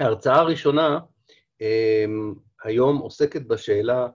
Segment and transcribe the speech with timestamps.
[0.00, 0.98] ההרצאה הראשונה
[1.60, 4.08] אמ, היום עוסקת בשאלה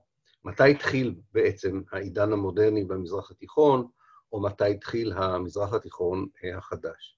[0.43, 3.87] מתי התחיל בעצם העידן המודרני במזרח התיכון,
[4.33, 7.17] או מתי התחיל המזרח התיכון אה, החדש.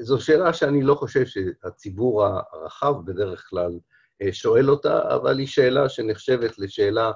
[0.00, 3.78] זו שאלה שאני לא חושב שהציבור הרחב בדרך כלל
[4.22, 7.12] אה, שואל אותה, אבל היא שאלה שנחשבת לשאלה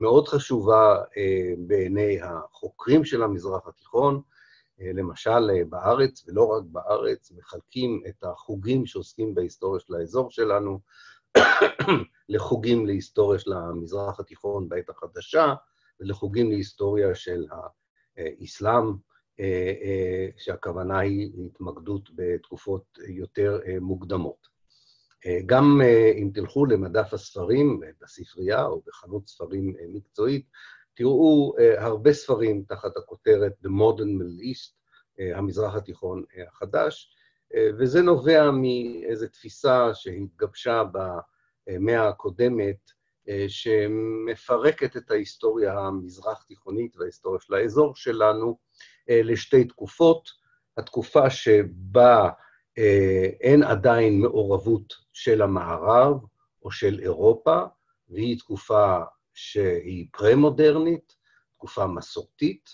[0.00, 4.20] מאוד חשובה אה, בעיני החוקרים של המזרח התיכון,
[4.80, 10.80] למשל בארץ, ולא רק בארץ, מחלקים את החוגים שעוסקים בהיסטוריה של האזור שלנו
[12.28, 15.54] לחוגים להיסטוריה של המזרח התיכון בעת החדשה,
[16.00, 17.44] ולחוגים להיסטוריה של
[18.16, 18.92] האסלאם,
[19.40, 24.50] אה, אה, שהכוונה היא התמקדות בתקופות יותר אה, מוקדמות.
[25.46, 25.80] גם
[26.14, 30.46] אם תלכו למדף הספרים בספרייה או בחנות ספרים מקצועית,
[30.94, 34.79] תראו הרבה ספרים תחת הכותרת The Modern Middle East,
[35.34, 37.14] המזרח התיכון החדש,
[37.78, 40.82] וזה נובע מאיזו תפיסה שהתגבשה
[41.66, 42.90] במאה הקודמת,
[43.48, 48.58] שמפרקת את ההיסטוריה המזרח-תיכונית וההיסטוריה של האזור שלנו
[49.08, 50.28] לשתי תקופות.
[50.76, 52.30] התקופה שבה
[53.40, 56.16] אין עדיין מעורבות של המערב
[56.62, 57.62] או של אירופה,
[58.08, 58.98] והיא תקופה
[59.34, 61.16] שהיא פרה-מודרנית,
[61.56, 62.70] תקופה מסורתית,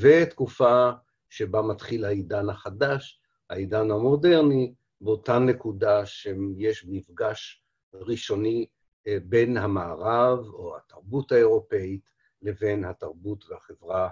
[0.00, 0.90] ותקופה
[1.32, 7.62] שבה מתחיל העידן החדש, העידן המודרני, באותה נקודה שיש מפגש
[7.94, 8.66] ראשוני
[9.06, 12.00] אה, בין המערב או התרבות האירופאית
[12.42, 14.08] לבין התרבות והחברה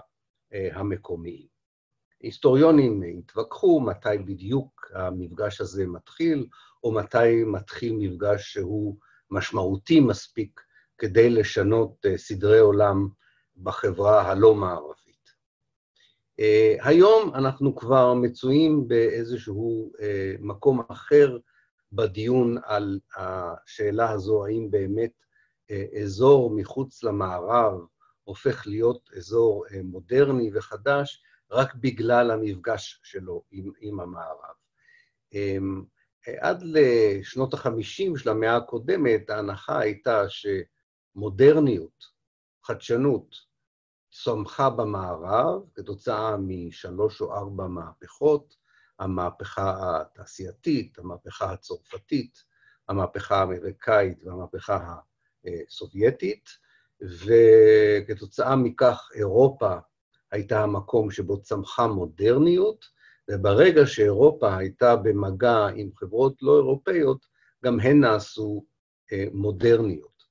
[0.53, 1.47] אה, המקומיים.
[2.19, 6.47] היסטוריונים התווכחו מתי בדיוק המפגש הזה מתחיל,
[6.83, 8.97] או מתי מתחיל מפגש שהוא
[9.31, 10.61] משמעותי מספיק
[10.97, 13.07] כדי לשנות אה, סדרי עולם
[13.57, 15.00] בחברה הלא מערבית.
[16.41, 20.01] Uh, היום אנחנו כבר מצויים באיזשהו uh,
[20.39, 21.37] מקום אחר
[21.91, 25.11] בדיון על השאלה הזו, האם באמת
[25.71, 27.79] uh, אזור מחוץ למערב
[28.23, 31.21] הופך להיות אזור מודרני וחדש,
[31.51, 34.55] רק בגלל המפגש שלו עם, עם המערב.
[35.33, 35.85] Um,
[36.39, 42.03] עד לשנות ה-50 של המאה הקודמת, ההנחה הייתה שמודרניות,
[42.63, 43.50] חדשנות,
[44.11, 48.55] צמחה במערב כתוצאה משלוש או ארבע מהפכות,
[48.99, 52.43] המהפכה התעשייתית, המהפכה הצרפתית,
[52.89, 54.95] המהפכה האמריקאית והמהפכה
[55.45, 56.49] הסובייטית,
[57.01, 59.75] וכתוצאה מכך אירופה
[60.31, 62.85] הייתה המקום שבו צמחה מודרניות,
[63.31, 67.25] וברגע שאירופה הייתה במגע עם חברות לא אירופאיות,
[67.65, 68.65] גם הן נעשו
[69.11, 70.23] אה, מודרניות.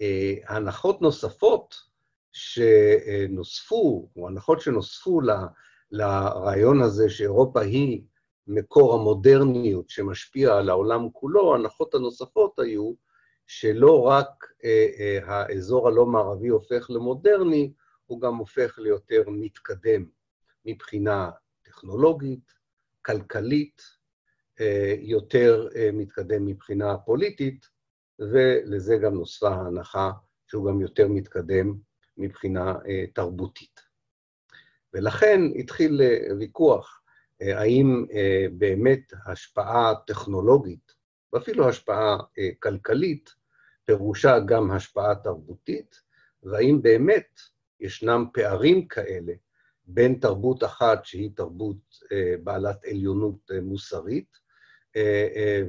[0.00, 1.93] אה, הנחות נוספות
[2.34, 5.30] שנוספו, או הנחות שנוספו ל,
[5.90, 8.02] לרעיון הזה שאירופה היא
[8.46, 12.92] מקור המודרניות שמשפיע על העולם כולו, ההנחות הנוספות היו
[13.46, 17.72] שלא רק אה, אה, האזור הלא מערבי הופך למודרני,
[18.06, 20.06] הוא גם הופך ליותר מתקדם
[20.64, 21.30] מבחינה
[21.62, 22.54] טכנולוגית,
[23.02, 23.82] כלכלית,
[24.60, 27.68] אה, יותר אה, מתקדם מבחינה פוליטית,
[28.18, 30.10] ולזה גם נוספה ההנחה
[30.46, 31.74] שהוא גם יותר מתקדם
[32.16, 33.80] מבחינה אה, תרבותית.
[34.94, 37.00] ולכן התחיל אה, ויכוח
[37.42, 38.06] אה, האם
[38.52, 40.92] באמת השפעה טכנולוגית,
[41.32, 42.16] ואפילו השפעה
[42.58, 43.30] כלכלית,
[43.84, 46.00] פירושה גם השפעה תרבותית,
[46.42, 47.40] והאם באמת
[47.80, 49.32] ישנם פערים כאלה
[49.86, 51.76] בין תרבות אחת שהיא תרבות
[52.44, 54.36] בעלת עליונות מוסרית,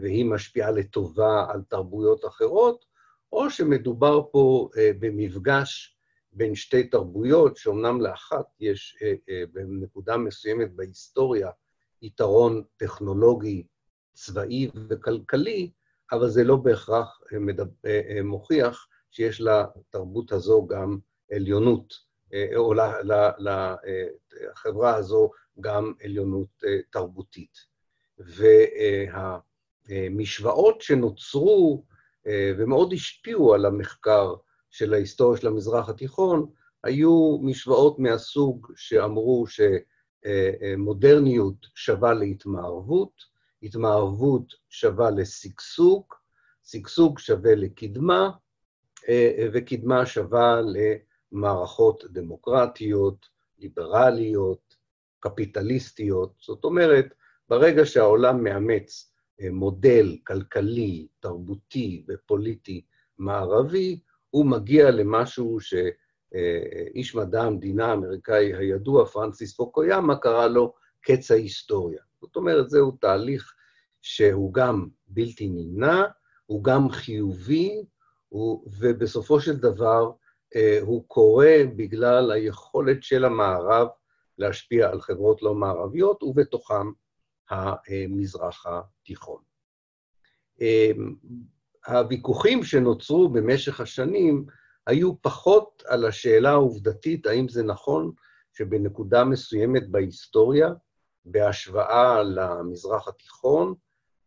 [0.01, 2.85] והיא משפיעה לטובה על תרבויות אחרות,
[3.31, 4.69] או שמדובר פה
[5.00, 5.94] במפגש
[6.35, 11.50] בין שתי תרבויות, שאומנם לאחת יש אה, אה, בנקודה מסוימת בהיסטוריה
[12.01, 13.63] יתרון טכנולוגי,
[14.13, 15.72] צבאי וכלכלי,
[16.12, 17.22] אבל זה לא בהכרח
[17.85, 20.97] אה, מוכיח שיש לתרבות הזו גם
[21.31, 22.16] עליונות,
[22.56, 22.74] או
[23.40, 27.57] לחברה הזו גם עליונות תרבותית.
[29.88, 31.86] והמשוואות שנוצרו
[32.27, 34.36] ומאוד השפיעו על המחקר
[34.71, 36.45] של ההיסטוריה של המזרח התיכון,
[36.83, 39.45] היו משוואות מהסוג שאמרו
[40.25, 43.12] שמודרניות שווה להתמערבות,
[43.63, 46.03] התמערבות שווה לשגשוג,
[46.63, 48.29] שגשוג שווה לקדמה,
[49.53, 50.62] וקדמה שווה
[51.31, 53.25] למערכות דמוקרטיות,
[53.59, 54.75] ליברליות,
[55.19, 56.33] קפיטליסטיות.
[56.39, 57.13] זאת אומרת,
[57.50, 59.11] ברגע שהעולם מאמץ
[59.51, 62.85] מודל כלכלי, תרבותי ופוליטי
[63.18, 64.00] מערבי,
[64.35, 72.01] הוא מגיע למשהו שאיש מדע המדינה האמריקאי הידוע, פרנסיס פוקויאמה, קרא לו קץ ההיסטוריה.
[72.21, 73.53] זאת אומרת, זהו תהליך
[74.01, 76.03] שהוא גם בלתי נמנע,
[76.45, 77.85] הוא גם חיובי,
[78.79, 80.11] ובסופו של דבר
[80.81, 83.87] הוא קורה בגלל היכולת של המערב
[84.37, 86.91] להשפיע על חברות לא מערביות, ובתוכם
[87.49, 89.41] המזרח התיכון.
[91.87, 94.45] הוויכוחים שנוצרו במשך השנים
[94.87, 98.11] היו פחות על השאלה העובדתית, האם זה נכון
[98.53, 100.69] שבנקודה מסוימת בהיסטוריה,
[101.25, 103.73] בהשוואה למזרח התיכון,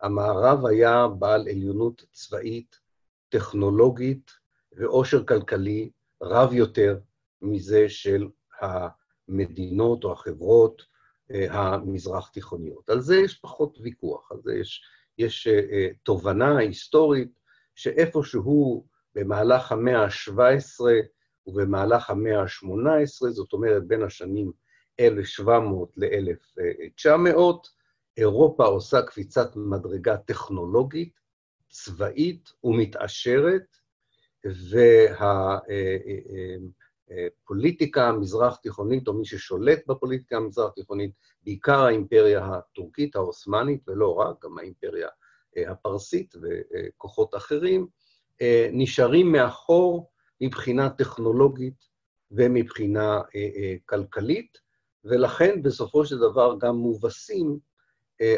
[0.01, 2.79] המערב היה בעל עליונות צבאית,
[3.29, 4.31] טכנולוגית
[4.73, 5.91] ועושר כלכלי
[6.23, 6.99] רב יותר
[7.43, 8.29] מזה של
[8.61, 10.83] המדינות או החברות
[11.31, 12.91] אה, המזרח-תיכוניות.
[12.91, 14.83] על זה יש פחות ויכוח, על זה יש,
[15.19, 17.39] יש אה, אה, תובנה היסטורית
[17.79, 20.81] שאיפשהו במהלך המאה ה-17
[21.47, 24.53] ובמהלך המאה ה-18, זאת אומרת בין השנים
[25.01, 27.41] 1700 ל-1900,
[28.17, 31.13] אירופה עושה קפיצת מדרגה טכנולוגית,
[31.69, 33.77] צבאית ומתעשרת,
[37.11, 41.11] והפוליטיקה המזרח-תיכונית, או מי ששולט בפוליטיקה המזרח-תיכונית,
[41.43, 45.09] בעיקר האימפריה הטורקית העות'מאנית, ולא רק, גם האימפריה
[45.67, 47.87] הפרסית וכוחות אחרים,
[48.73, 50.11] נשארים מאחור
[50.41, 51.85] מבחינה טכנולוגית
[52.31, 53.21] ומבחינה
[53.87, 54.59] כלכלית,
[55.05, 57.59] ולכן בסופו של דבר גם מובסים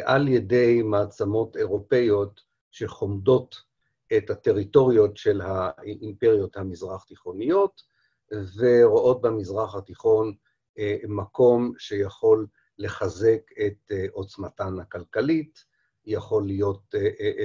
[0.03, 2.41] על ידי מעצמות אירופאיות
[2.71, 3.55] שחומדות
[4.17, 7.81] את הטריטוריות של האימפריות המזרח-תיכוניות,
[8.57, 10.33] ורואות במזרח התיכון
[11.07, 12.47] מקום שיכול
[12.77, 15.70] לחזק את עוצמתן הכלכלית,
[16.05, 16.95] יכול להיות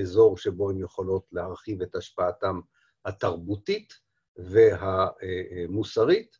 [0.00, 2.60] אזור שבו הן יכולות להרחיב את השפעתם
[3.04, 3.94] התרבותית
[4.36, 6.36] והמוסרית,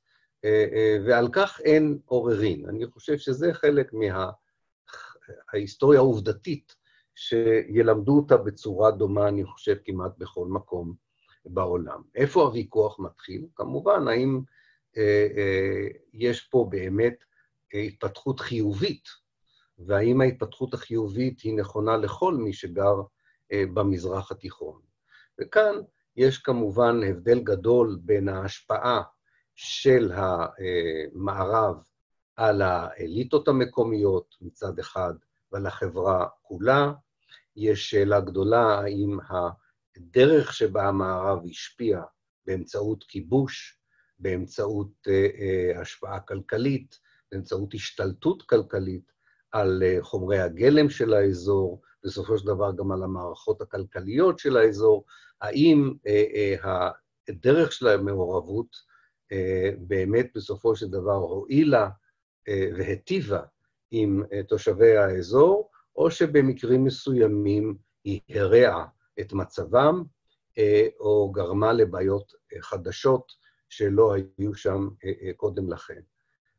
[1.06, 2.68] ועל כך אין עוררין.
[2.68, 3.92] אני חושב שזה חלק
[5.52, 6.74] מההיסטוריה העובדתית
[7.16, 10.94] שילמדו אותה בצורה דומה, אני חושב, כמעט בכל מקום
[11.44, 12.02] בעולם.
[12.14, 13.46] איפה הוויכוח מתחיל?
[13.54, 14.40] כמובן, האם
[14.96, 17.24] אה, אה, יש פה באמת
[17.74, 19.08] התפתחות חיובית,
[19.78, 22.94] והאם ההתפתחות החיובית היא נכונה לכל מי שגר
[23.52, 24.80] אה, במזרח התיכון.
[25.40, 25.74] וכאן
[26.16, 29.02] יש כמובן הבדל גדול בין ההשפעה
[29.54, 31.76] של המערב
[32.36, 35.14] על האליטות המקומיות מצד אחד,
[35.52, 36.92] ועל החברה כולה,
[37.56, 39.18] יש שאלה גדולה האם
[39.96, 42.02] הדרך שבה המערב השפיע
[42.46, 43.80] באמצעות כיבוש,
[44.18, 46.98] באמצעות אה, אה, השפעה כלכלית,
[47.32, 49.12] באמצעות השתלטות כלכלית
[49.60, 55.04] על אה, חומרי הגלם של האזור, בסופו של דבר גם על המערכות הכלכליות של האזור,
[55.40, 55.92] האם
[57.28, 58.66] הדרך של המעורבות
[59.78, 61.88] באמת בסופו של דבר הועילה
[62.48, 63.40] והיטיבה
[63.90, 68.86] עם תושבי האזור, או שבמקרים מסוימים היא הרעה
[69.20, 70.02] את מצבם,
[70.58, 73.32] אה, או גרמה לבעיות אה, חדשות
[73.68, 76.00] שלא היו שם אה, קודם לכן.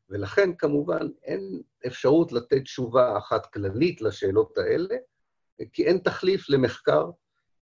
[0.09, 4.95] ולכן, כמובן, אין אפשרות לתת תשובה אחת כללית לשאלות האלה,
[5.73, 7.09] כי אין תחליף למחקר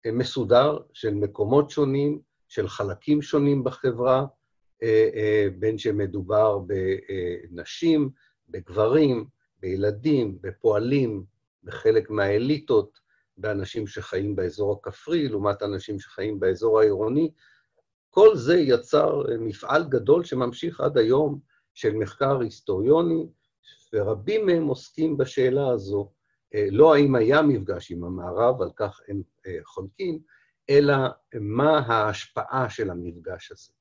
[0.08, 4.26] מסודר של מקומות שונים, של חלקים שונים בחברה,
[5.60, 6.60] בין שמדובר
[7.52, 8.10] בנשים,
[8.50, 9.26] בגברים,
[9.60, 11.24] בילדים, בפועלים,
[11.64, 13.00] בחלק מהאליטות,
[13.38, 17.32] באנשים שחיים באזור הכפרי, לעומת אנשים שחיים באזור העירוני.
[18.10, 21.40] כל זה יצר מפעל גדול שממשיך עד היום
[21.74, 23.28] של מחקר היסטוריוני,
[23.94, 26.12] ורבים מהם עוסקים בשאלה הזו,
[26.56, 30.20] אה, לא האם היה מפגש עם המערב, על כך הם אה, חולקים,
[30.70, 30.96] אלא
[31.42, 33.74] מה ההשפעה של המפגש הזה.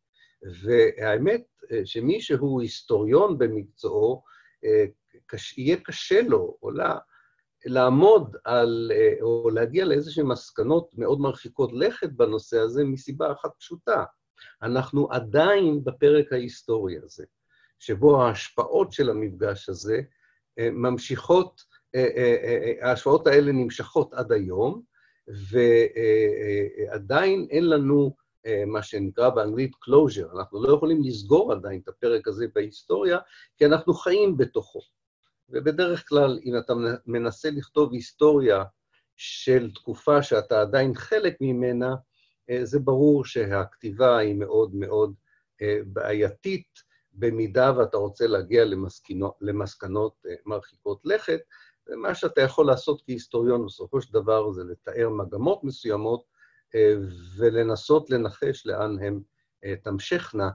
[0.63, 4.23] והאמת אה, שמי שהוא היסטוריון במקצועו,
[5.57, 6.99] יהיה קשה לו, או לה,
[7.65, 14.05] לעמוד על, או להגיע לאיזשהן מסקנות מאוד מרחיקות לכת בנושא הזה מסיבה אחת פשוטה.
[14.63, 17.25] אנחנו עדיין בפרק ההיסטורי הזה,
[17.83, 20.01] שבו ההשפעות של המפגש הזה
[20.59, 21.61] אה, ממשיכות,
[21.95, 24.83] אה, ההשפעות האלה נמשכות עד היום,
[26.89, 28.17] ועדיין אין לנו
[28.67, 33.19] מה שנקרא באנגלית closure, אנחנו לא יכולים לסגור עדיין את הפרק הזה בהיסטוריה,
[33.59, 34.81] כי אנחנו חיים בתוכו.
[35.49, 36.73] ובדרך כלל, אם אתה
[37.07, 38.65] מנסה לכתוב היסטוריה
[39.17, 41.95] של תקופה שאתה עדיין חלק ממנה,
[42.51, 45.15] אה, זה ברור שהכתיבה היא מאוד מאוד
[45.63, 51.41] אה, בעייתית, במידה ואתה רוצה להגיע למסקנות, למסקנות אה, מרחיקות לכת,
[51.87, 56.25] ומה שאתה יכול לעשות כהיסטוריון בסופו של דבר זה לתאר מגמות מסוימות
[57.37, 59.21] ולנסות לנחש לאן הן
[59.83, 60.51] תמשכנה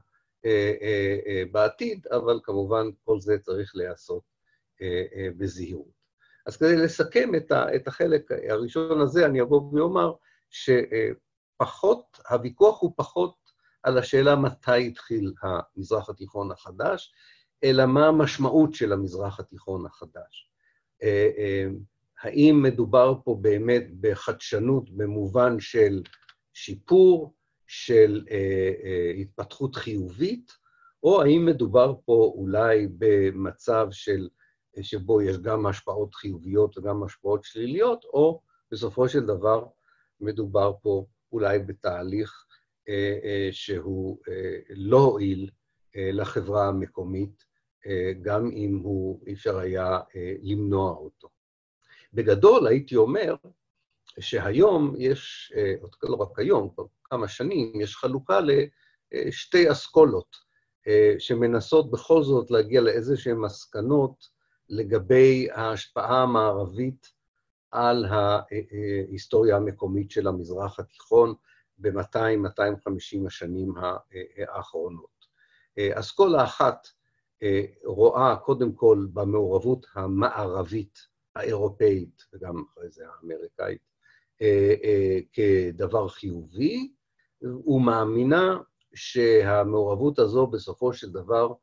[1.51, 4.23] בעתיד, אבל כמובן כל זה צריך להיעשות
[4.81, 5.97] אה, אה, בזהירות.
[6.45, 7.29] אז כדי לסכם
[7.75, 10.13] את החלק הראשון הזה, אני אבוא ואומר
[10.49, 13.35] שפחות, הוויכוח הוא פחות
[13.83, 17.13] על השאלה מתי התחיל המזרח התיכון החדש,
[17.63, 20.51] אלא מה המשמעות של המזרח התיכון החדש.
[21.03, 21.67] אה, אה,
[22.21, 26.03] האם מדובר פה באמת בחדשנות במובן של
[26.53, 27.33] שיפור,
[27.67, 30.51] של אה, התפתחות חיובית,
[31.03, 34.29] או האם מדובר פה אולי במצב של,
[34.81, 38.41] שבו יש גם השפעות חיוביות וגם השפעות שליליות, או
[38.71, 39.65] בסופו של דבר
[40.21, 42.46] מדובר פה אולי בתהליך
[43.51, 44.17] שהוא
[44.69, 45.49] לא הועיל
[45.95, 47.43] לחברה המקומית,
[48.21, 49.99] גם אם הוא, אי אפשר היה
[50.41, 51.29] למנוע אותו.
[52.13, 53.35] בגדול, הייתי אומר
[54.19, 55.53] שהיום יש,
[56.03, 58.39] לא רק היום, כבר כמה שנים, יש חלוקה
[59.11, 60.35] לשתי אסכולות
[61.19, 64.29] שמנסות בכל זאת להגיע לאיזשהן מסקנות
[64.69, 67.07] לגבי ההשפעה המערבית
[67.71, 71.33] על ההיסטוריה המקומית של המזרח התיכון
[71.77, 73.73] ב-200-250 השנים
[74.47, 75.27] האחרונות.
[75.93, 76.87] אסכולה אחת
[77.85, 80.99] רואה קודם כל במעורבות המערבית
[81.35, 83.81] האירופאית, וגם אחרי זה האמריקאית,
[85.33, 86.93] כדבר חיובי,
[87.67, 88.57] ומאמינה
[88.95, 91.53] שהמעורבות הזו בסופו של דבר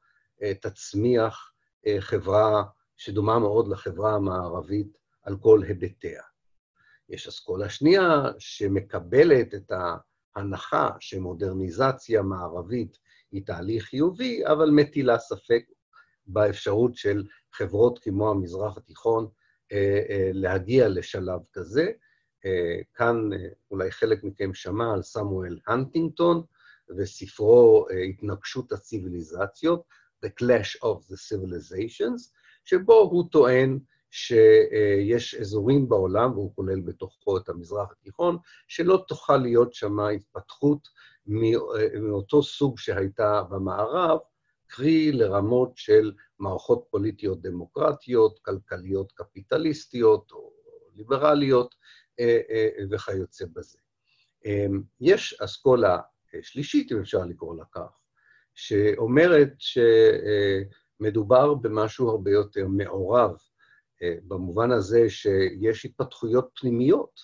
[0.60, 1.52] תצמיח
[2.00, 2.64] חברה
[2.96, 6.22] שדומה מאוד לחברה המערבית על כל היבטיה.
[7.08, 9.72] יש אסכולה שנייה שמקבלת את
[10.36, 12.98] ההנחה שמודרניזציה מערבית
[13.32, 15.64] היא תהליך חיובי, אבל מטילה ספק
[16.26, 19.28] באפשרות של חברות כמו המזרח התיכון
[19.72, 21.90] אה, אה, להגיע לשלב כזה.
[22.46, 23.30] אה, כאן
[23.70, 26.42] אולי חלק מכם שמע על סמואל הנטינגטון
[26.96, 29.82] וספרו התנגשות הציוויליזציות,
[30.24, 32.30] The Clash of the Civilizations,
[32.64, 33.78] שבו הוא טוען
[34.14, 40.88] שיש אזורים בעולם, והוא כולל בתוכו את המזרח התיכון, שלא תוכל להיות שם התפתחות
[42.00, 44.18] מאותו סוג שהייתה במערב,
[44.66, 50.52] קרי לרמות של מערכות פוליטיות דמוקרטיות, כלכליות קפיטליסטיות או
[50.96, 51.74] ליברליות
[52.20, 53.78] אה, אה, וכיוצא בזה.
[54.46, 54.66] אה,
[55.00, 55.98] יש אסכולה
[56.42, 58.00] שלישית, אם אפשר לקרוא לה כך,
[58.54, 59.52] שאומרת
[61.00, 63.36] שמדובר במשהו הרבה יותר מעורב,
[64.28, 67.20] במובן הזה שיש התפתחויות פנימיות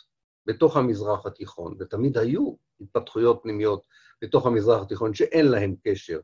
[0.47, 3.87] בתוך המזרח התיכון, ותמיד היו התפתחויות פנימיות
[4.23, 6.21] בתוך המזרח התיכון שאין להן קשר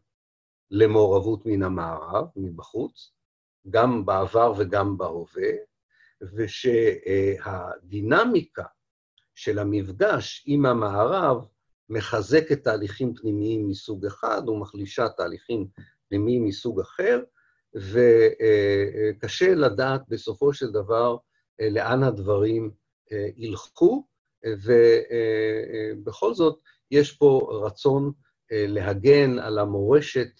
[0.70, 3.12] למעורבות מן המערב, מבחוץ,
[3.70, 5.50] גם בעבר וגם בהווה,
[7.42, 8.64] ושהדינמיקה
[9.34, 11.46] של המפגש עם המערב
[11.88, 15.66] מחזקת תהליכים פנימיים מסוג אחד ומחלישה תהליכים
[16.08, 17.22] פנימיים מסוג אחר,
[17.76, 21.16] וקשה לדעת בסופו של דבר
[21.60, 22.70] לאן הדברים
[23.36, 24.06] ילכו,
[25.96, 26.58] ובכל זאת
[26.90, 28.12] יש פה רצון
[28.50, 30.30] להגן על המורשת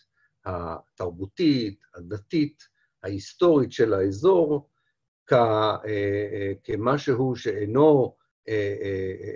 [0.45, 2.63] התרבותית, הדתית,
[3.03, 4.69] ההיסטורית של האזור,
[6.65, 8.17] כמשהו שאינו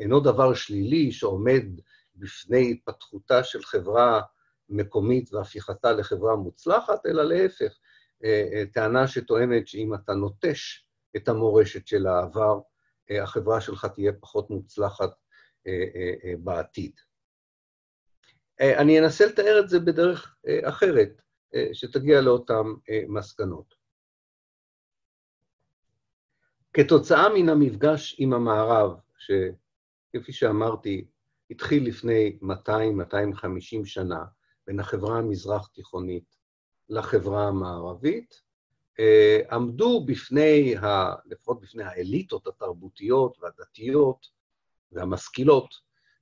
[0.01, 1.65] אינו דבר שלילי שעומד
[2.17, 4.21] בפני התפתחותה של חברה
[4.69, 7.79] מקומית והפיכתה לחברה מוצלחת, אלא להפך,
[8.73, 10.87] טענה שטוענת שאם אתה נוטש
[11.17, 12.61] את המורשת של העבר,
[13.23, 15.11] החברה שלך תהיה פחות מוצלחת
[16.39, 16.93] בעתיד.
[18.61, 21.23] אה, אני אנסה לתאר את זה בדרך אה, אחרת,
[21.55, 22.63] אה, שתגיע לאותן
[23.09, 23.75] מסקנות.
[26.73, 31.07] כתוצאה מן המפגש עם המערב, שכפי שאמרתי,
[31.51, 34.25] התחיל לפני 200-250 שנה,
[34.67, 36.37] בין החברה המזרח-תיכונית
[36.91, 38.41] לחברה המערבית,
[39.51, 44.27] עמדו בפני, ה, לפחות בפני האליטות התרבותיות והדתיות
[44.93, 45.75] והמשכילות,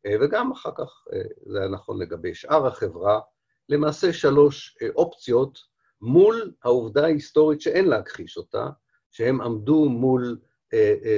[0.07, 3.21] אה, וגם אחר כך, אה, זה היה נכון לגבי שאר החברה,
[3.69, 5.59] למעשה שלוש אה, אופציות
[6.01, 8.69] מול העובדה ההיסטורית שאין להכחיש אותה,
[9.11, 10.39] שהם עמדו מול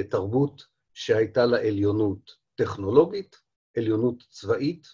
[0.09, 3.35] תרבות שהייתה לה עליונות טכנולוגית,
[3.77, 4.87] עליונות צבאית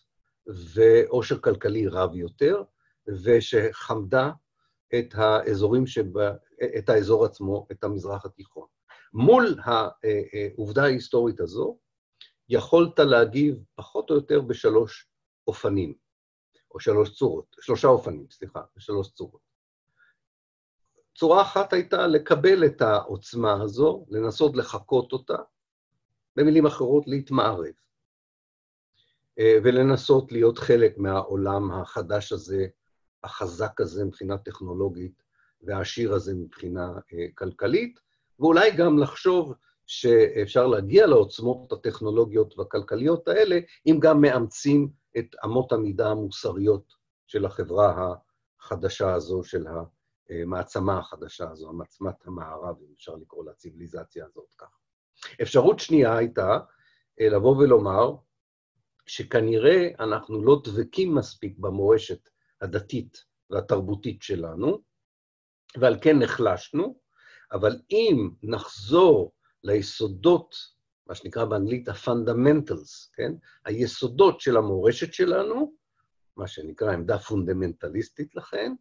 [0.47, 2.63] ועושר כלכלי רב יותר,
[3.07, 4.31] ושחמדה
[4.99, 6.31] את האזורים שבה,
[6.77, 8.67] את האזור עצמו, את המזרח התיכון.
[9.13, 11.77] מול העובדה ההיסטורית הזו,
[12.49, 15.07] יכולת להגיב פחות או יותר בשלוש
[15.47, 15.93] אופנים,
[16.71, 19.41] או שלוש צורות, שלושה אופנים, סליחה, בשלוש צורות.
[21.15, 25.37] צורה אחת הייתה לקבל את העוצמה הזו, לנסות לחקות אותה,
[26.35, 27.73] במילים אחרות, להתמערב,
[29.39, 32.67] אה, ולנסות להיות חלק מהעולם החדש הזה,
[33.23, 35.23] החזק הזה מבחינה טכנולוגית,
[35.61, 37.99] והעשיר הזה מבחינה אה, כלכלית,
[38.39, 39.53] ואולי גם לחשוב
[39.87, 46.93] שאפשר להגיע לעוצמות הטכנולוגיות והכלכליות האלה, אם גם מאמצים את אמות המידה המוסריות
[47.27, 48.15] של החברה
[48.59, 49.65] החדשה הזו, של
[50.29, 54.77] המעצמה החדשה הזו, מעצמת המערב, אם אפשר לקרוא לציוויליזציה הזאת כך.
[55.41, 56.59] אפשרות שנייה הייתה
[57.21, 58.15] אה, לבוא ולומר
[59.05, 62.29] שכנראה אנחנו לא דבקים מספיק במורשת
[62.61, 64.81] הדתית והתרבותית שלנו,
[65.77, 66.99] ועל כן נחלשנו,
[67.51, 69.31] אבל אם נחזור
[69.63, 70.55] ליסודות,
[71.07, 73.31] מה שנקרא באנגלית ה-fundamentals, כן?
[73.65, 75.73] היסודות של המורשת שלנו,
[76.37, 78.73] מה שנקרא עמדה פונדמנטליסטית לכן,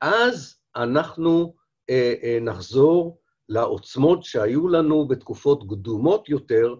[0.00, 1.54] אז אנחנו
[1.90, 6.74] אה, אה, נחזור לעוצמות שהיו לנו בתקופות קדומות יותר,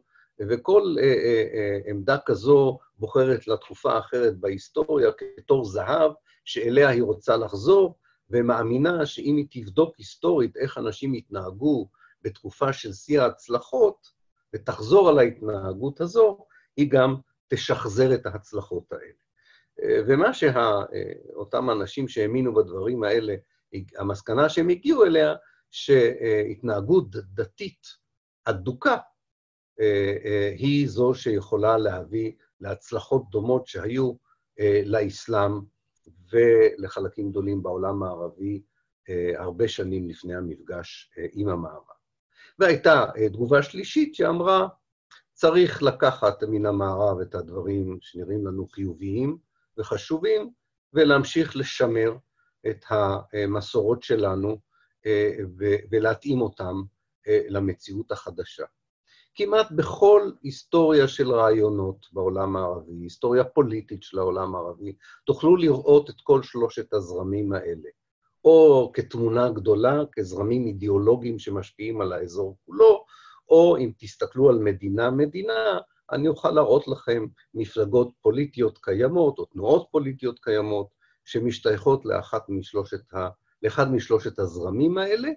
[0.48, 6.12] וכל אה, אה, אה, עמדה כזו בוחרת לתקופה האחרת בהיסטוריה כתור זהב,
[6.44, 7.98] שאליה היא רוצה לחזור,
[8.30, 11.88] ומאמינה שאם היא תבדוק היסטורית איך אנשים התנהגו
[12.22, 14.20] בתקופה של שיא ההצלחות,
[14.54, 17.16] ותחזור על ההתנהגות הזו, היא גם
[17.48, 19.20] תשחזר את ההצלחות האלה.
[20.06, 23.34] ומה שאותם אנשים שהאמינו בדברים האלה,
[23.98, 25.34] המסקנה שהם הגיעו אליה,
[25.70, 27.86] שהתנהגות דתית
[28.44, 28.96] אדוקה
[30.56, 34.12] היא זו שיכולה להביא להצלחות דומות שהיו
[34.84, 35.60] לאסלאם
[36.32, 38.62] ולחלקים גדולים בעולם הערבי
[39.36, 41.82] הרבה שנים לפני המפגש עם המערב.
[42.58, 44.68] והייתה תגובה שלישית שאמרה,
[45.32, 49.38] צריך לקחת מן המערב את הדברים שנראים לנו חיוביים
[49.78, 50.50] וחשובים,
[50.92, 52.16] ולהמשיך לשמר
[52.70, 54.58] את המסורות שלנו
[55.90, 56.82] ולהתאים אותם
[57.26, 58.64] למציאות החדשה.
[59.42, 64.92] כמעט בכל היסטוריה של רעיונות בעולם הערבי, היסטוריה פוליטית של העולם הערבי,
[65.26, 67.88] תוכלו לראות את כל שלושת הזרמים האלה,
[68.44, 73.04] או כתמונה גדולה, כזרמים אידיאולוגיים שמשפיעים על האזור כולו,
[73.48, 75.78] או אם תסתכלו על מדינה-מדינה,
[76.12, 80.88] אני אוכל להראות לכם מפלגות פוליטיות קיימות, או תנועות פוליטיות קיימות,
[81.24, 83.28] שמשתייכות לאחת משלושת ה...
[83.62, 85.28] לאחד משלושת הזרמים האלה,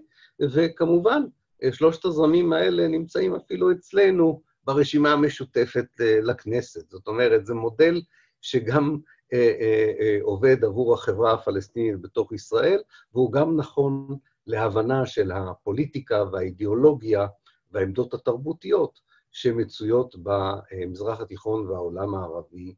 [0.42, 1.24] וכמובן,
[1.72, 6.90] שלושת הזרמים האלה נמצאים אפילו אצלנו ברשימה המשותפת אה, לכנסת.
[6.90, 8.02] זאת אומרת, זה מודל
[8.42, 8.98] שגם
[9.34, 9.54] אה,
[10.00, 12.82] אה, עובד עבור החברה הפלסטינית בתוך ישראל,
[13.14, 17.28] והוא גם נכון להבנה של הפוליטיקה והאידיאולוגיה
[17.72, 19.00] והעמדות התרבותיות
[19.32, 22.76] שמצויות במזרח התיכון והעולם הערבי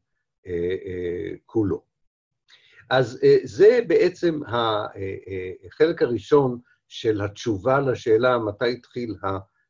[1.46, 1.82] כולו.
[2.90, 4.40] אז זה בעצם
[5.66, 9.14] החלק הראשון של התשובה לשאלה מתי התחיל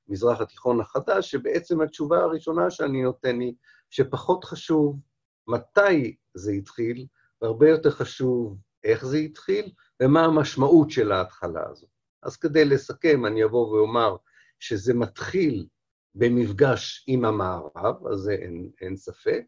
[0.09, 3.55] המזרח התיכון החדש, שבעצם התשובה הראשונה שאני נותן היא
[3.91, 5.01] שפחות חשוב
[5.49, 7.07] מתי זה התחיל,
[7.43, 11.87] והרבה יותר חשוב איך זה התחיל ומה המשמעות של ההתחלה הזו.
[12.23, 14.17] אז כדי לסכם, אני אבוא ואומר
[14.61, 15.67] שזה מתחיל
[16.15, 19.45] במפגש עם המערב, אז זה אין, אין ספק,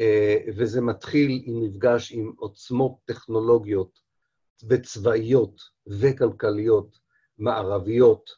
[0.00, 4.01] אה, וזה מתחיל עם מפגש עם עוצמות טכנולוגיות
[4.68, 6.98] וצבאיות וכלכליות
[7.38, 8.30] מערביות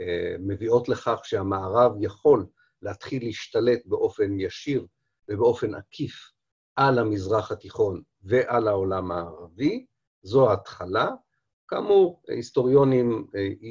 [0.00, 2.46] שמביאות לכך שהמערב יכול
[2.82, 4.86] להתחיל להשתלט באופן ישיר
[5.28, 6.32] ובאופן עקיף
[6.76, 9.86] על המזרח התיכון ועל העולם הערבי,
[10.22, 11.08] זו ההתחלה.
[11.68, 13.26] כאמור, היסטוריונים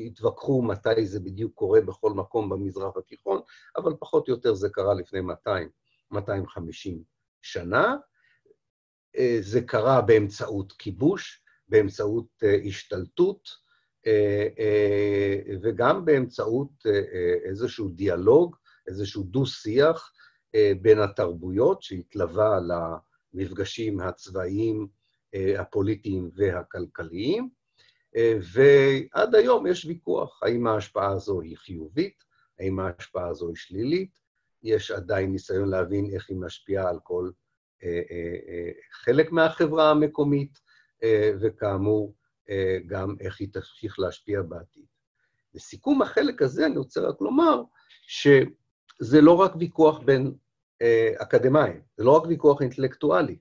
[0.07, 3.41] התווכחו מתי זה בדיוק קורה בכל מקום במזרח התיכון,
[3.77, 5.69] אבל פחות או יותר זה קרה לפני 200,
[6.11, 7.03] 250
[7.41, 7.95] שנה, אה,
[9.41, 13.49] זה קרה באמצעות כיבוש, באמצעות אה, השתלטות,
[14.07, 14.47] אה,
[15.61, 16.85] וגם באמצעות
[17.45, 18.55] איזשהו דיאלוג,
[18.87, 20.11] איזשהו דו-שיח
[20.81, 22.59] בין התרבויות שהתלווה
[23.33, 24.87] למפגשים הצבאיים,
[25.57, 27.49] הפוליטיים והכלכליים.
[28.53, 32.23] ועד היום יש ויכוח, האם ההשפעה הזו היא חיובית,
[32.59, 34.19] האם ההשפעה הזו היא שלילית,
[34.63, 37.50] יש עדיין ניסיון להבין איך היא משפיעה על כל אה, אה, אה,
[38.91, 40.59] חלק מהחברה המקומית,
[41.41, 42.15] וכאמור,
[42.87, 44.85] גם איך היא תמשיך להשפיע בעתיד.
[45.53, 47.63] לסיכום החלק הזה, אני רוצה רק לומר
[48.07, 50.33] שזה לא רק ויכוח בין
[51.17, 53.37] אקדמאים, זה לא רק ויכוח אינטלקטואלי.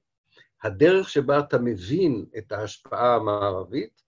[0.63, 4.03] הדרך שבה אתה מבין את ההשפעה המערבית,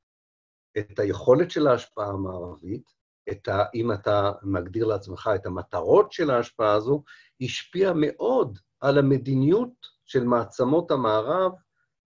[0.79, 2.93] את היכולת של ההשפעה המערבית,
[3.31, 7.05] את ה, אם אתה מגדיר לעצמך את המטרות של ההשפעה הזו,
[7.41, 11.53] השפיע מאוד על המדיניות של מעצמות המערב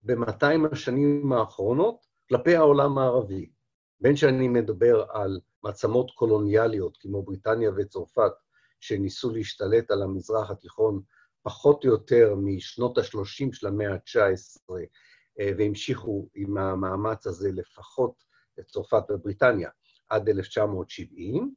[0.03, 3.51] ב-200 השנים האחרונות כלפי העולם הערבי.
[4.01, 8.33] בין שאני מדבר על מעצמות קולוניאליות כמו בריטניה וצרפת,
[8.81, 11.01] שניסו להשתלט על המזרח התיכון
[11.43, 14.73] פחות או יותר משנות ה-30 של המאה ה-19,
[15.41, 18.25] אה, והמשיכו עם המאמץ הזה לפחות
[18.61, 19.71] את צרפת ובריטניה,
[20.09, 21.55] עד 1970,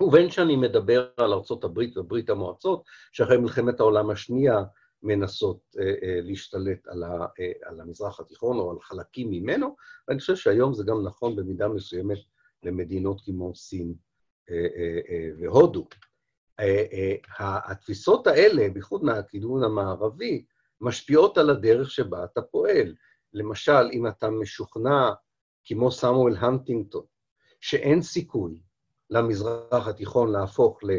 [0.00, 4.62] ובין שאני מדבר על ארה"ב וברית המועצות, שאחרי מלחמת העולם השנייה
[5.02, 6.92] מנסות אה, אה, להשתלט אה,
[7.64, 9.76] על המזרח התיכון או על חלקים ממנו,
[10.08, 12.18] ואני חושב שהיום זה גם נכון במידה מסוימת
[12.62, 13.94] למדינות כמו סין
[15.38, 15.88] והודו.
[17.38, 20.44] התפיסות האלה, בייחוד מהכיוון המערבי,
[20.80, 22.94] משפיעות על הדרך שבה אתה פועל.
[23.32, 25.10] למשל, אם אתה משוכנע,
[25.64, 27.04] כמו סמואל הנטינגטון,
[27.60, 28.62] שאין סיכוי
[29.10, 30.90] למזרח התיכון להפוך, ל,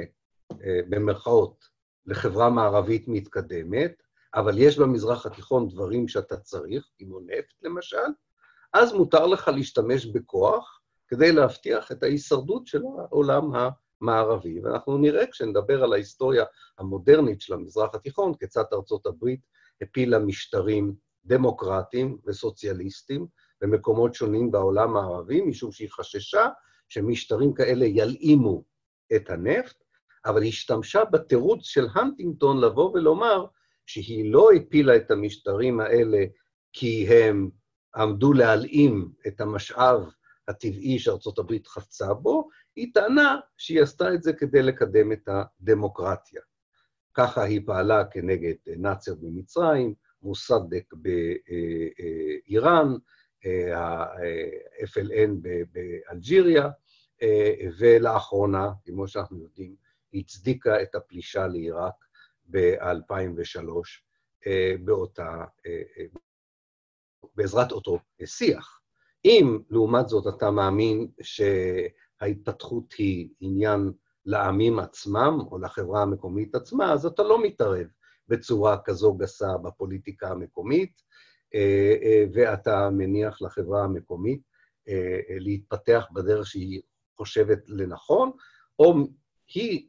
[0.90, 1.66] במרכאות,
[2.10, 4.04] לחברה מערבית מתקדמת,
[4.36, 8.08] אבל יש במזרח התיכון דברים שאתה צריך, כמו נפט למשל,
[8.74, 13.52] אז מותר לך להשתמש בכוח כדי להבטיח את ההישרדות של העולם
[14.02, 14.60] המערבי.
[14.60, 16.46] ואנחנו נראה, כשנדבר על ההיסטוריה
[16.78, 19.40] המודרנית של המזרח התיכון, כיצד ארצות הברית
[19.82, 20.94] הפילה משטרים
[21.26, 23.28] דמוקרטיים וסוציאליסטיים
[23.62, 26.48] במקומות שונים בעולם הערבי, משום שהיא חששה
[26.88, 28.64] שמשטרים כאלה ילאימו
[29.16, 29.84] את הנפט,
[30.26, 33.46] אבל השתמשה בתירוץ של הנטינגטון לבוא ולומר
[33.86, 36.26] שהיא לא הפילה את המשטרים האלה
[36.74, 37.50] כי הם
[37.96, 40.10] עמדו להלאים את המשאב
[40.48, 46.42] הטבעי שארצות הברית חפצה בו, היא טענה שהיא עשתה את זה כדי לקדם את הדמוקרטיה.
[47.14, 50.94] ככה היא פעלה כנגד נאצר במצרים, מוסדק
[52.48, 52.94] באיראן,
[53.76, 55.32] ה-FLN
[55.72, 56.70] באלג'יריה,
[57.80, 59.76] ולאחרונה, כמו שאנחנו יודעים,
[60.14, 61.94] הצדיקה את הפלישה לעיראק
[62.52, 63.72] ב-2003
[64.84, 65.46] באותה,
[67.36, 68.82] בעזרת אותו שיח.
[69.26, 73.92] אם לעומת זאת אתה מאמין שההתפתחות היא עניין
[74.26, 77.88] לעמים עצמם או לחברה המקומית עצמה, אז אתה לא מתערב
[78.28, 81.02] בצורה כזו גסה בפוליטיקה המקומית,
[81.56, 84.42] אה, אה, ואתה מניח לחברה המקומית
[84.88, 86.82] אה, להתפתח בדרך שהיא
[87.18, 88.32] חושבת לנכון,
[88.80, 88.94] או
[89.54, 89.89] היא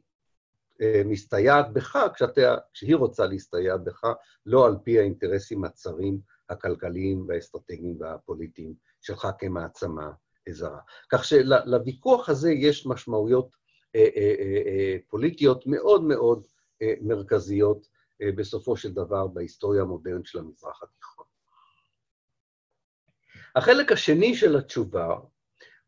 [1.05, 4.03] מסתייעת בך כשאתה, כשהיא רוצה להסתייע בך,
[4.45, 10.11] לא על פי האינטרסים הצרים הכלכליים והאסטרטגיים והפוליטיים שלך כמעצמה
[10.49, 10.79] זרה.
[11.11, 13.55] כך שלוויכוח הזה יש משמעויות
[15.07, 16.45] פוליטיות מאוד מאוד
[17.01, 17.87] מרכזיות
[18.37, 21.25] בסופו של דבר בהיסטוריה המודרנית של המזרח התיכון.
[23.55, 25.15] החלק השני של התשובה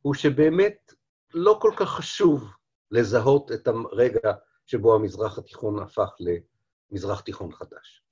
[0.02, 0.94] הוא שבאמת
[1.34, 2.52] לא כל כך חשוב
[2.92, 4.34] לזהות את הרגע
[4.66, 6.16] שבו המזרח התיכון הפך
[6.92, 8.04] למזרח תיכון חדש.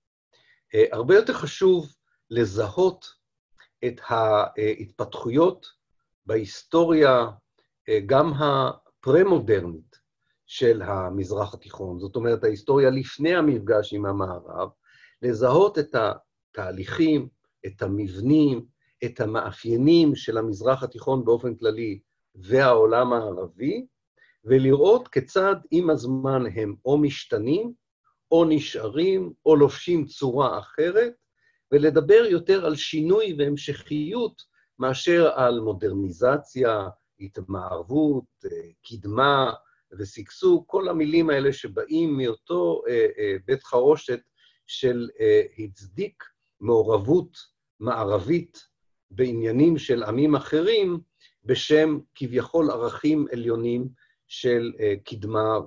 [0.91, 1.95] הרבה יותר חשוב
[2.29, 3.05] לזהות
[3.85, 5.67] את ההתפתחויות
[6.25, 7.27] בהיסטוריה,
[8.05, 10.01] גם הפרה-מודרנית,
[10.51, 14.69] של המזרח התיכון, זאת אומרת, ההיסטוריה לפני המפגש עם המערב,
[15.21, 17.27] לזהות את התהליכים,
[17.65, 18.65] את המבנים,
[19.05, 21.99] את המאפיינים של המזרח התיכון באופן כללי
[22.35, 23.85] והעולם הערבי,
[24.45, 27.73] ולראות כיצד עם הזמן הם או משתנים,
[28.31, 31.13] או נשארים, או לובשים צורה אחרת,
[31.71, 34.41] ולדבר יותר על שינוי והמשכיות
[34.79, 36.87] מאשר על מודרניזציה,
[37.19, 38.25] התמערבות,
[38.87, 39.53] קדמה,
[39.99, 44.19] ושגשוג, כל המילים האלה שבאים מאותו אה, אה, בית חרושת
[44.67, 46.23] של אה, הצדיק
[46.59, 47.37] מעורבות
[47.79, 48.67] מערבית
[49.11, 50.99] בעניינים של עמים אחרים,
[51.45, 53.87] בשם כביכול ערכים עליונים
[54.31, 55.59] של אה, קדמה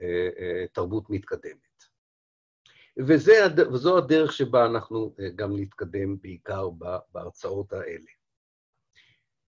[0.00, 1.84] ותרבות אה, מתקדמת.
[2.98, 3.32] וזה,
[3.72, 6.68] וזו הדרך שבה אנחנו אה, גם נתקדם בעיקר
[7.12, 8.10] בהרצאות האלה.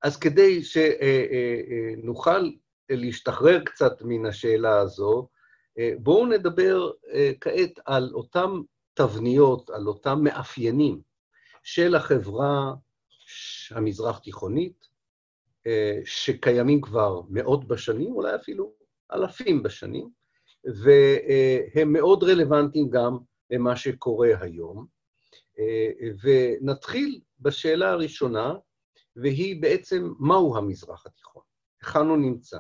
[0.02, 2.52] אז כדי שנוכל
[2.90, 5.30] להשתחרר קצת מן השאלה הזו,
[5.98, 6.92] בואו נדבר
[7.42, 8.50] כעת על אותן
[8.94, 11.02] תבניות, על אותם מאפיינים
[11.64, 12.74] של החברה
[13.72, 14.95] המזרח-תיכונית,
[16.06, 18.74] שקיימים כבר מאות בשנים, אולי אפילו
[19.14, 20.10] אלפים בשנים,
[20.64, 23.18] והם מאוד רלוונטיים גם
[23.52, 24.86] למה שקורה היום.
[26.24, 28.54] ונתחיל בשאלה הראשונה,
[29.16, 31.42] והיא בעצם מהו המזרח התיכון,
[31.82, 32.58] היכן הוא נמצא.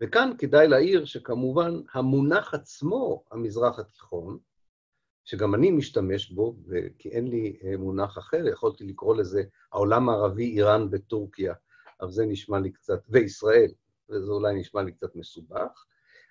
[0.00, 4.38] וכאן כדאי להעיר שכמובן המונח עצמו, המזרח התיכון,
[5.24, 6.56] שגם אני משתמש בו,
[6.98, 11.54] כי אין לי אה, מונח אחר, יכולתי לקרוא לזה העולם הערבי, איראן וטורקיה,
[12.00, 13.70] אבל זה נשמע לי קצת, וישראל,
[14.10, 15.84] וזה אולי נשמע לי קצת מסובך.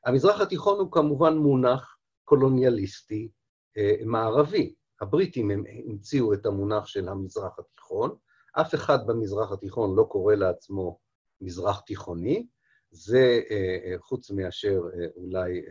[0.06, 3.30] המזרח התיכון הוא כמובן מונח קולוניאליסטי
[3.78, 4.74] אה, מערבי.
[5.02, 8.16] הבריטים הם המציאו את המונח של המזרח התיכון,
[8.62, 11.00] אף אחד במזרח התיכון לא קורא לעצמו
[11.42, 12.48] מזרח תיכוני,
[12.92, 15.62] זה אה, חוץ מאשר אה, אולי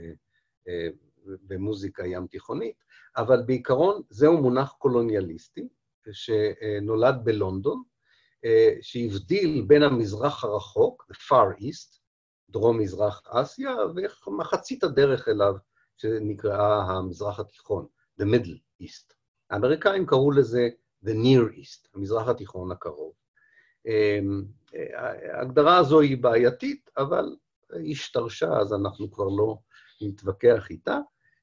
[0.69, 0.89] אה,
[1.27, 2.77] במוזיקה ים תיכונית,
[3.17, 5.69] אבל בעיקרון זהו מונח קולוניאליסטי
[6.13, 7.83] שנולד בלונדון,
[8.81, 11.99] שהבדיל בין המזרח הרחוק, the far east,
[12.51, 13.77] דרום-מזרח אסיה,
[14.27, 15.55] ומחצית הדרך אליו,
[15.97, 17.87] שנקראה המזרח התיכון,
[18.21, 19.15] the middle east.
[19.51, 20.69] האמריקאים קראו לזה
[21.05, 23.13] the near east, המזרח התיכון הקרוב.
[23.87, 24.45] אמ,
[25.33, 27.37] ההגדרה הזו היא בעייתית, אבל
[27.73, 29.59] היא השתרשה, אז אנחנו כבר לא
[30.03, 30.99] נתווכח איתה.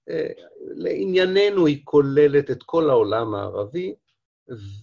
[0.10, 3.96] אה, לענייננו היא כוללת את כל העולם הערבי,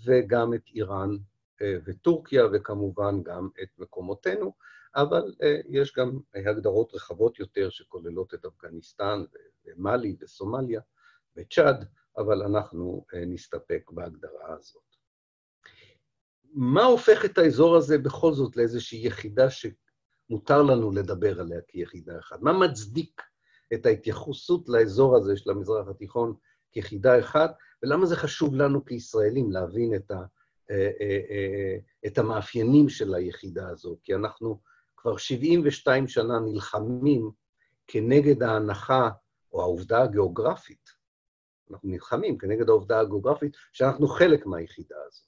[0.04, 1.16] וגם את איראן אה,
[1.62, 4.52] וטורקיה, וכמובן גם את מקומותינו,
[4.96, 9.24] אבל אה, יש גם הגדרות רחבות יותר שכוללות את אפגניסטן
[9.66, 10.80] ומאלי וסומליה
[11.36, 11.84] וצ'אד,
[12.18, 14.82] אבל אנחנו נסתפק בהגדרה הזאת.
[16.52, 22.40] מה הופך את האזור הזה בכל זאת לאיזושהי יחידה שמותר לנו לדבר עליה כיחידה אחת?
[22.40, 23.22] מה מצדיק
[23.74, 26.34] את ההתייחסות לאזור הזה של המזרח התיכון
[26.72, 30.26] כיחידה אחת, ולמה זה חשוב לנו כישראלים להבין את, ה, אה, אה, אה,
[32.06, 33.96] את המאפיינים של היחידה הזו?
[34.02, 34.60] כי אנחנו
[34.96, 37.30] כבר 72 שנה נלחמים
[37.86, 39.10] כנגד ההנחה
[39.52, 40.90] או העובדה הגיאוגרפית.
[41.70, 45.22] אנחנו נלחמים כנגד העובדה הגיאוגרפית שאנחנו חלק מהיחידה הזו.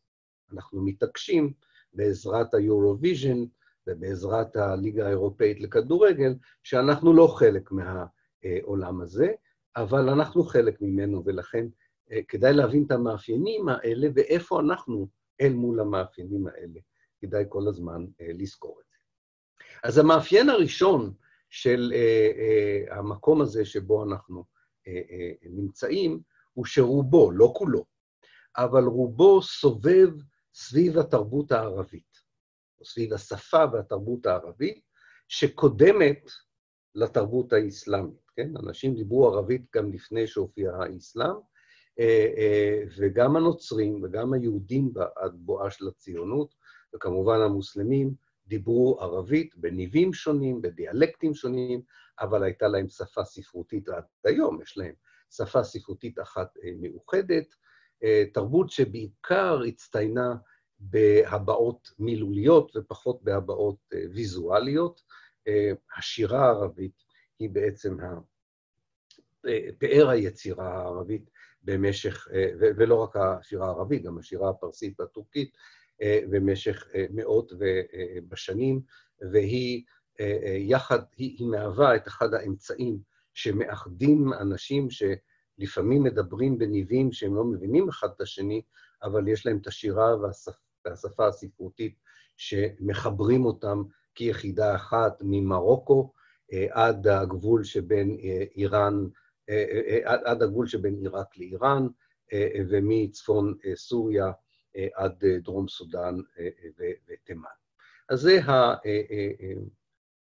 [0.53, 1.53] אנחנו מתעקשים
[1.93, 3.45] בעזרת ה Eurovision
[3.87, 9.33] ובעזרת הליגה האירופאית לכדורגל, שאנחנו לא חלק מהעולם הזה,
[9.77, 11.67] אבל אנחנו חלק ממנו, ולכן
[12.13, 15.09] אה, כדאי להבין את המאפיינים האלה ואיפה אנחנו
[15.41, 16.81] אל מול המאפיינים האלה.
[17.21, 18.97] כדאי כל הזמן אה, לזכור את זה.
[19.85, 21.15] אז המאפיין הראשון
[21.51, 24.45] של uh, uh, המקום הזה שבו אנחנו
[25.43, 26.21] נמצאים,
[26.53, 27.85] הוא שרובו, לא כולו,
[28.57, 30.09] אבל רובו סובב
[30.55, 32.17] סביב התרבות הערבית,
[32.81, 34.81] או סביב השפה והתרבות הערבית,
[35.29, 36.31] שקודמת
[36.95, 38.51] לתרבות האסלאמית, כן?
[38.57, 41.41] אנשים דיברו ערבית גם לפני שהופיע האסלאם, אה, אה,
[42.99, 46.55] וגם הנוצרים וגם היהודים בבואה של הציונות,
[46.95, 48.15] וכמובן המוסלמים,
[48.47, 51.83] דיברו ערבית בניבים שונים, בדיאלקטים שונים,
[52.21, 54.95] אבל הייתה להם שפה ספרותית עד היום, יש להם
[55.31, 57.55] שפה ספרותית אחת אה, מאוחדת,
[58.05, 60.35] אה, תרבות שבעיקר הצטיינה
[60.79, 65.01] בהבעות מילוליות ופחות בהבעות אה, ויזואליות.
[65.49, 67.05] אה, השירה הערבית
[67.39, 67.97] היא בעצם
[69.79, 71.31] פאר היצירה הערבית
[71.69, 72.29] במשך,
[72.59, 75.57] ולא רק השירה הערבית, גם השירה הפרסית והטורקית,
[76.31, 77.53] במשך מאות
[78.29, 78.81] בשנים,
[79.33, 79.83] והיא
[80.59, 82.99] יחד, היא, היא מהווה את אחד האמצעים
[83.35, 85.03] שמאחדים אנשים ש...
[85.59, 88.63] לפעמים מדברים בניבים שהם לא מבינים אחד את השני,
[89.03, 90.53] אבל יש להם את השירה והשפ...
[90.85, 91.95] והשפה הספרותית
[92.37, 93.83] שמחברים אותם
[94.15, 96.13] כיחידה אחת ממרוקו
[96.53, 99.09] אה, עד הגבול שבין אה, איראן, אה,
[100.05, 101.87] עד, עד הגבול שבין עיראק לאיראן,
[102.71, 104.33] ומצפון סוריה
[104.95, 106.15] עד דרום סודאן
[107.09, 107.49] ותימן.
[108.09, 108.41] אז זה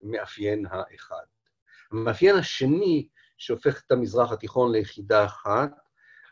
[0.04, 1.24] המאפיין האחד.
[1.92, 3.08] המאפיין השני
[3.38, 5.72] שהופך את המזרח התיכון ליחידה אחת,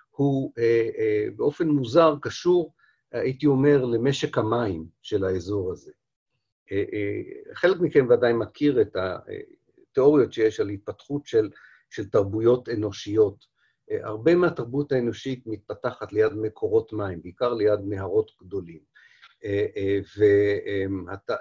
[0.10, 2.74] הוא אה, אה, באופן מוזר קשור,
[3.12, 5.92] הייתי אומר, למשק המים של האזור הזה.
[6.72, 7.22] אה, אה,
[7.54, 11.50] חלק מכם ודאי מכיר את התיאוריות שיש על התפתחות של,
[11.92, 13.46] של תרבויות אנושיות.
[13.92, 18.92] אה, הרבה מהתרבות האנושית מתפתחת ליד מקורות מים, בעיקר ליד נהרות גדולים.
[19.46, 20.00] אה, אה,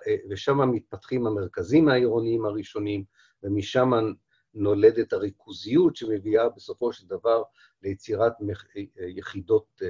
[0.06, 3.04] אה, ושם מתפתחים המרכזים העירוניים הראשונים,
[3.42, 3.90] ומשם
[4.54, 7.42] נולדת הריכוזיות שמביאה בסופו של דבר
[7.82, 8.32] ליצירת
[9.16, 9.82] יחידות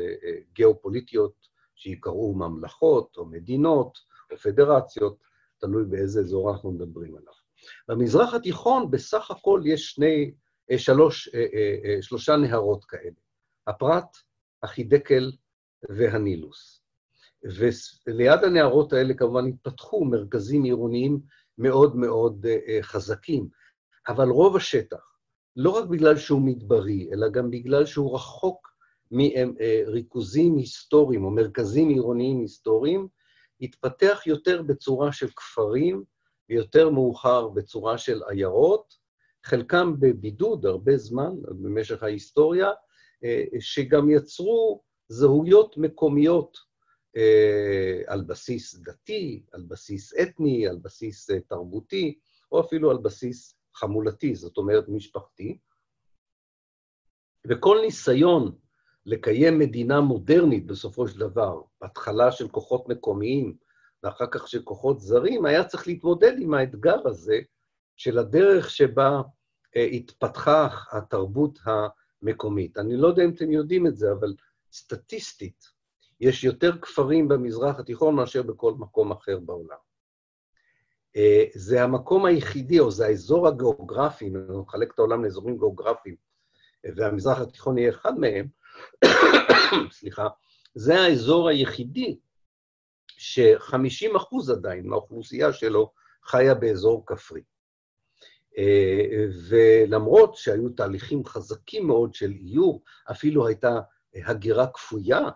[0.52, 3.98] גיאופוליטיות שיקראו ממלכות או מדינות
[4.30, 5.16] או פדרציות,
[5.58, 7.32] תלוי באיזה אזור אנחנו מדברים עליו.
[7.88, 10.32] במזרח התיכון בסך הכל יש שני,
[10.76, 11.28] שלוש,
[12.00, 13.20] שלושה נהרות כאלה,
[13.66, 14.16] הפרת,
[14.62, 15.32] החידקל
[15.88, 16.82] והנילוס.
[18.06, 21.20] וליד הנהרות האלה כמובן התפתחו מרכזים עירוניים
[21.58, 22.46] מאוד מאוד
[22.82, 23.48] חזקים.
[24.08, 25.16] אבל רוב השטח,
[25.56, 28.70] לא רק בגלל שהוא מדברי, אלא גם בגלל שהוא רחוק
[29.10, 33.08] מריכוזים היסטוריים או מרכזים עירוניים היסטוריים,
[33.60, 36.04] התפתח יותר בצורה של כפרים,
[36.48, 38.99] ויותר מאוחר בצורה של עיירות,
[39.44, 42.70] חלקם בבידוד הרבה זמן, במשך ההיסטוריה,
[43.60, 46.58] שגם יצרו זהויות מקומיות
[47.16, 52.18] אה, על בסיס דתי, על בסיס אתני, על בסיס אה, תרבותי,
[52.52, 55.58] או אפילו על בסיס חמולתי, זאת אומרת משפחתי,
[57.46, 58.58] וכל ניסיון
[59.06, 63.56] לקיים מדינה מודרנית בסופו של דבר, בהתחלה של כוחות מקומיים
[64.02, 67.38] ואחר כך של כוחות זרים, היה צריך להתמודד עם האתגר הזה
[68.00, 69.20] של הדרך שבה
[69.76, 72.78] אה, התפתחה התרבות המקומית.
[72.78, 74.34] אני לא יודע אם אתם יודעים את זה, אבל
[74.72, 75.64] סטטיסטית,
[76.20, 79.76] יש יותר כפרים במזרח התיכון מאשר בכל מקום אחר בעולם.
[81.16, 86.16] אה, זה המקום היחידי, או זה האזור הגיאוגרפי, אם אנחנו נחלק את העולם לאזורים גיאוגרפיים,
[86.96, 88.46] והמזרח התיכון יהיה אחד מהם,
[89.98, 90.28] סליחה,
[90.74, 92.18] זה האזור היחידי
[93.08, 95.92] ש-50 אחוז עדיין מהאוכלוסייה שלו
[96.24, 97.42] חיה באזור כפרי.
[98.58, 103.80] אה, ולמרות שהיו תהליכים חזקים מאוד של איור, אפילו הייתה
[104.14, 105.28] הגירה כפויה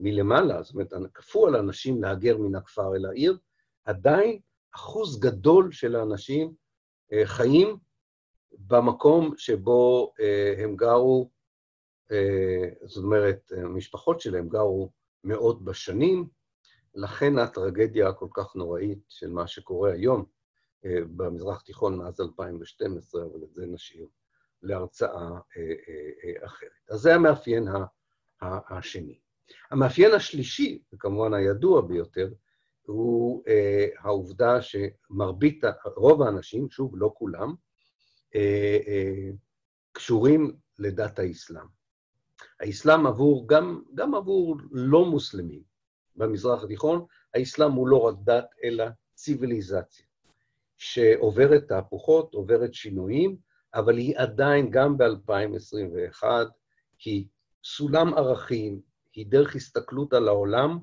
[0.00, 3.38] מלמעלה, זאת אומרת, כפו על אנשים להגר מן הכפר אל העיר,
[3.84, 4.38] עדיין
[4.74, 6.54] אחוז גדול של האנשים
[7.12, 7.76] אה, חיים
[8.52, 11.30] במקום שבו אה, הם גרו,
[12.84, 14.90] זאת אומרת, המשפחות שלהם גרו
[15.24, 16.28] מאות בשנים,
[16.94, 20.20] לכן הטרגדיה הכל כך נוראית של מה שקורה היום.
[20.20, 20.39] אה,
[20.84, 24.06] במזרח התיכון מאז 2012, אבל את זה נשאיר
[24.62, 26.70] להרצאה אה, אה, אחרת.
[26.90, 27.68] אז זה המאפיין
[28.42, 29.18] השני.
[29.70, 32.32] המאפיין השלישי, וכמובן הידוע ביותר,
[32.82, 33.44] הוא
[33.98, 35.64] העובדה שמרבית,
[35.96, 37.54] רוב האנשים, שוב, לא כולם,
[39.92, 41.66] קשורים לדת האסלאם.
[42.60, 45.62] האסלאם עבור, גם, גם עבור לא מוסלמים
[46.16, 50.06] במזרח התיכון, האסלאם הוא לא רק דת, אלא ציוויליזציה.
[50.80, 53.36] שעוברת תהפוכות, עוברת שינויים,
[53.74, 56.24] אבל היא עדיין, גם ב-2021,
[57.04, 57.26] היא
[57.64, 58.80] סולם ערכים,
[59.12, 60.78] היא דרך הסתכלות על העולם,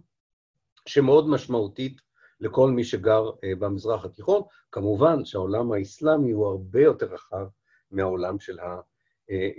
[0.85, 2.01] שמאוד משמעותית
[2.39, 4.41] לכל מי שגר uh, במזרח התיכון.
[4.71, 7.47] כמובן שהעולם האסלאמי הוא הרבה יותר רחב
[7.91, 8.57] מהעולם של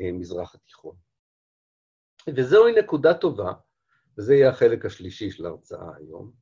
[0.00, 0.96] המזרח התיכון.
[2.36, 3.52] וזוהי נקודה טובה,
[4.18, 6.32] וזה יהיה החלק השלישי של ההרצאה היום.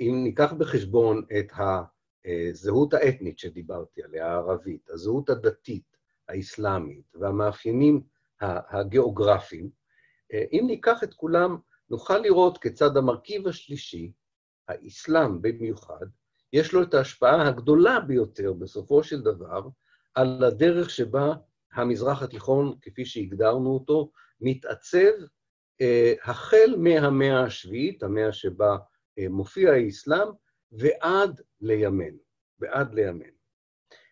[0.00, 1.93] אם ניקח בחשבון את ה...
[2.24, 5.96] הזהות האתנית שדיברתי עליה, הערבית, הזהות הדתית,
[6.28, 8.02] האסלאמית, והמאפיינים
[8.40, 9.70] הגיאוגרפיים,
[10.32, 11.56] אם ניקח את כולם,
[11.90, 14.12] נוכל לראות כיצד המרכיב השלישי,
[14.68, 16.06] האסלאם במיוחד,
[16.52, 19.68] יש לו את ההשפעה הגדולה ביותר, בסופו של דבר,
[20.14, 21.34] על הדרך שבה
[21.72, 24.10] המזרח התיכון, כפי שהגדרנו אותו,
[24.40, 25.12] מתעצב
[25.80, 28.76] אה, החל מהמאה השביעית, המאה שבה
[29.18, 30.28] אה, מופיע האסלאם,
[30.72, 32.18] ועד לימינו,
[32.58, 33.34] ועד לימינו.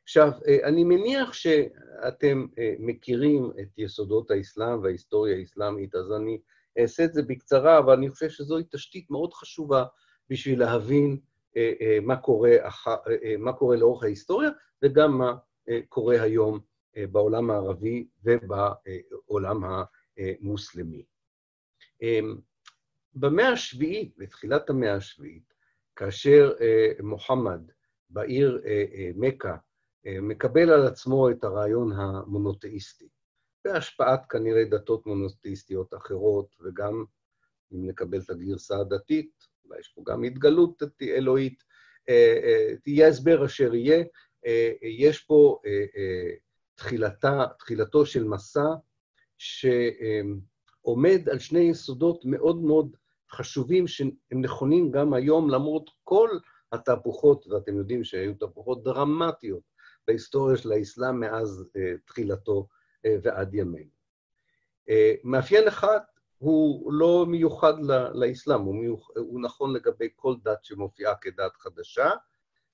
[0.03, 6.41] עכשיו, אה, אני מניח שאתם אה, מכירים את יסודות האסלאם וההיסטוריה האסלאמית, אז אני
[6.79, 9.85] אעשה את זה בקצרה, אבל אני חושב שזוהי תשתית מאוד חשובה
[10.31, 11.19] בשביל להבין
[11.57, 12.51] אה, מה קורה,
[13.39, 14.51] מה קורה לאורך ההיסטוריה,
[14.83, 15.35] וגם מה
[15.89, 16.61] קורה היום
[16.97, 19.63] בעולם הערבי ובעולם
[20.19, 21.05] המוסלמי.
[23.15, 25.52] במאה השביעית, בתחילת המאה השביעית,
[26.03, 27.61] כאשר אה, מוחמד
[28.11, 29.57] בעיר אה, אה, מכה
[30.23, 33.09] מקבל על עצמו את הרעיון המונותאיסטי,
[33.65, 37.05] בהשפעת כנראה דתות מונותאיסטיות אחרות, וגם,
[37.73, 39.31] אם נקבל את הגרסה הדתית,
[39.65, 41.63] אולי יש פה גם התגלות אלוהית,
[42.85, 44.05] תהיה הסבר אשר יהיה,
[44.83, 45.59] יש פה
[46.75, 48.69] תחילתה, תחילתו של מסע
[49.39, 52.97] שעומד על שני יסודות מאוד מאוד
[53.35, 56.29] חשובים שהם נכונים גם היום, למרות כל
[56.73, 59.63] התהפוכות, ואתם יודעים שהיו תהפוכות דרמטיות
[60.07, 62.69] בהיסטוריה של האסלאם מאז uh, תחילתו
[63.07, 63.91] uh, ועד ימינו.
[64.89, 64.93] Uh,
[65.25, 65.99] מאפיין אחד
[66.39, 67.75] הוא לא מיוחד
[68.15, 69.11] לאסלאם, הוא, מיוח...
[69.17, 72.11] הוא נכון לגבי כל דת שמופיעה כדת חדשה,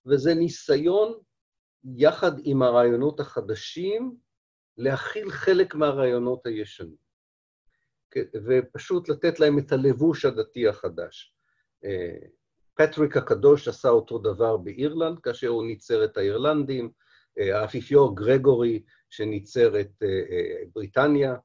[0.07, 1.13] וזה ניסיון,
[1.85, 4.17] יחד עם הרעיונות החדשים,
[4.77, 7.08] להכיל חלק מהרעיונות הישנים.
[8.47, 11.35] ופשוט לתת להם את הלבוש הדתי החדש.
[11.85, 12.17] אה,
[12.75, 16.91] פטריק הקדוש עשה אותו דבר באירלנד, כאשר הוא ניצר את האירלנדים,
[17.39, 21.37] אה, האפיפיור גרגורי, שניצר את אה, בריטניה,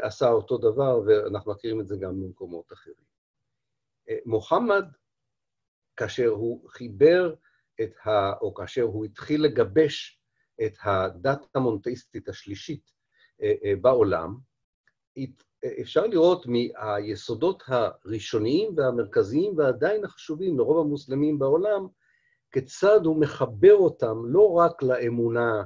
[0.00, 3.12] עשה אותו דבר, ואנחנו מכירים את זה גם במקומות אחרים.
[4.26, 4.84] מוחמד,
[5.96, 7.34] כאשר הוא חיבר
[7.82, 8.32] את ה...
[8.40, 10.20] או כאשר הוא התחיל לגבש
[10.64, 12.90] את הדת המונתאיסטית השלישית
[13.80, 14.36] בעולם,
[15.80, 21.86] אפשר לראות מהיסודות הראשוניים והמרכזיים ועדיין החשובים לרוב המוסלמים בעולם,
[22.52, 25.64] כיצד הוא מחבר אותם לא רק לאמונה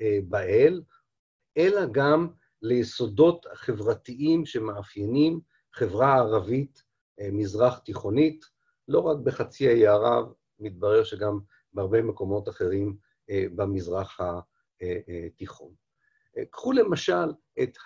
[0.00, 0.82] אה, באל,
[1.56, 2.28] אלא גם
[2.62, 5.40] ליסודות חברתיים שמאפיינים
[5.72, 6.82] חברה ערבית
[7.20, 8.44] אה, מזרח תיכונית,
[8.88, 11.38] לא רק בחצי האי ערב, מתברר שגם
[11.72, 12.96] בהרבה מקומות אחרים
[13.30, 15.83] אה, במזרח התיכון.
[16.50, 17.32] קחו למשל
[17.62, 17.78] את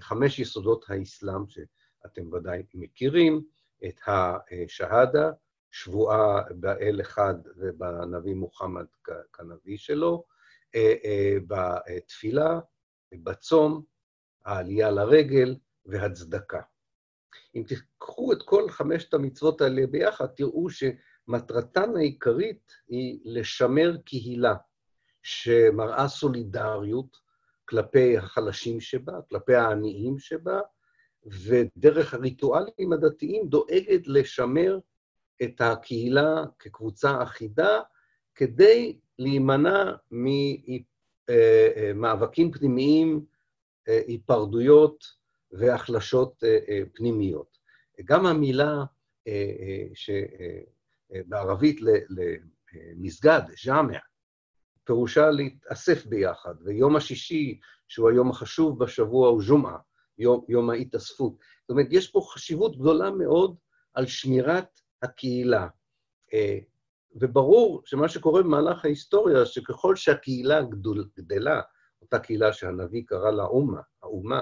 [0.00, 3.42] חמש יסודות האסלאם שאתם ודאי מכירים,
[3.84, 5.30] את השהדה,
[5.70, 8.84] שבועה באל אחד ובנביא מוחמד
[9.32, 10.24] כנביא שלו,
[11.46, 12.60] בתפילה,
[13.14, 13.82] בצום,
[14.44, 15.56] העלייה לרגל
[15.86, 16.60] והצדקה.
[17.56, 24.54] אם תיקחו את כל חמשת המצוות האלה ביחד, תראו שמטרתן העיקרית היא לשמר קהילה
[25.22, 27.25] שמראה סולידריות
[27.68, 30.60] כלפי החלשים שבה, כלפי העניים שבה,
[31.26, 34.78] ודרך הריטואלים הדתיים דואגת לשמר
[35.42, 37.80] את הקהילה כקבוצה אחידה,
[38.34, 39.92] כדי להימנע
[41.28, 43.24] ממאבקים פנימיים,
[43.86, 45.04] היפרדויות
[45.52, 46.42] והחלשות
[46.92, 47.58] פנימיות.
[48.04, 48.84] גם המילה
[51.14, 51.80] שבערבית
[52.70, 53.98] למסגד, ז'אמע,
[54.86, 59.78] פירושה להתאסף ביחד, ויום השישי, שהוא היום החשוב בשבוע, הוא ז'ומעה,
[60.18, 61.32] יום, יום ההתאספות.
[61.60, 63.56] זאת אומרת, יש פה חשיבות גדולה מאוד
[63.94, 65.68] על שמירת הקהילה.
[66.34, 66.58] אה,
[67.20, 71.60] וברור שמה שקורה במהלך ההיסטוריה, שככל שהקהילה גדול, גדלה,
[72.02, 74.40] אותה קהילה שהנביא קרא לה אומה, האומה,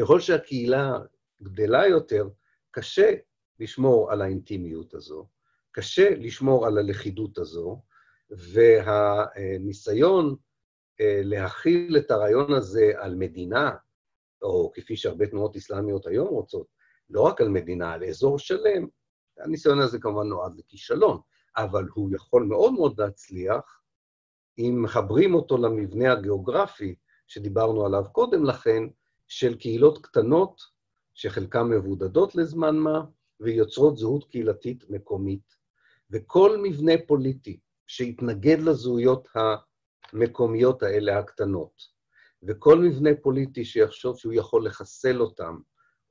[0.00, 0.98] ככל שהקהילה
[1.42, 2.28] גדלה יותר,
[2.70, 3.14] קשה
[3.60, 5.28] לשמור על האינטימיות הזו,
[5.72, 7.82] קשה לשמור על הלכידות הזו,
[8.30, 10.36] והניסיון
[11.00, 13.70] אה, להכיל את הרעיון הזה על מדינה,
[14.42, 16.66] או כפי שהרבה תנועות אסלאמיות היום רוצות,
[17.10, 18.86] לא רק על מדינה, על אזור שלם,
[19.38, 21.20] הניסיון הזה כמובן נועד לכישלון,
[21.56, 23.80] אבל הוא יכול מאוד מאוד להצליח
[24.58, 26.94] אם מחברים אותו למבנה הגיאוגרפי
[27.26, 28.82] שדיברנו עליו קודם לכן,
[29.28, 30.62] של קהילות קטנות,
[31.14, 33.04] שחלקן מבודדות לזמן מה,
[33.40, 35.56] ויוצרות זהות קהילתית מקומית.
[36.10, 39.28] וכל מבנה פוליטי שיתנגד לזהויות
[40.12, 41.96] המקומיות האלה הקטנות,
[42.42, 45.58] וכל מבנה פוליטי שיחשוב שהוא יכול לחסל אותם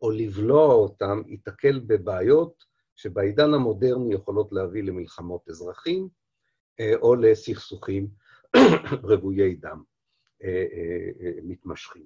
[0.01, 2.63] או לבלוע אותם, ייתקל בבעיות
[2.95, 6.09] שבעידן המודרני יכולות להביא למלחמות אזרחים
[6.79, 8.07] אה, או לסכסוכים
[9.09, 9.83] רוויי דם
[10.43, 12.05] אה, אה, מתמשכים.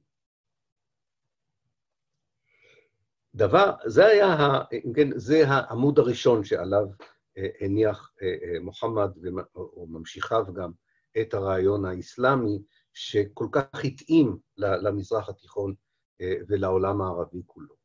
[3.35, 4.35] דבר, זה היה,
[4.85, 6.85] אם כן, זה העמוד הראשון שעליו
[7.59, 8.13] הניח
[8.61, 9.09] מוחמד,
[9.55, 10.71] או ממשיכיו גם,
[11.21, 12.61] את הרעיון האסלאמי,
[12.93, 15.73] שכל כך התאים למזרח התיכון
[16.21, 17.79] ולעולם הערבי כולו.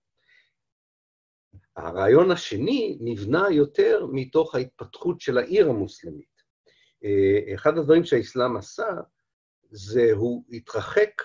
[1.77, 6.35] הרעיון השני נבנה יותר מתוך ההתפתחות של העיר המוסלמית.
[7.05, 8.89] אה, אחד הדברים שהאסלאם עשה,
[9.71, 11.23] זה הוא התרחק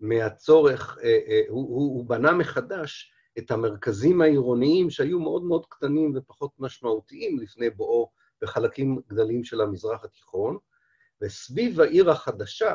[0.00, 6.12] מהצורך, אה, אה, הוא, הוא, הוא בנה מחדש את המרכזים העירוניים שהיו מאוד מאוד קטנים
[6.16, 8.10] ופחות משמעותיים לפני בואו
[8.42, 10.58] בחלקים גדלים של המזרח התיכון,
[11.22, 12.74] וסביב העיר החדשה,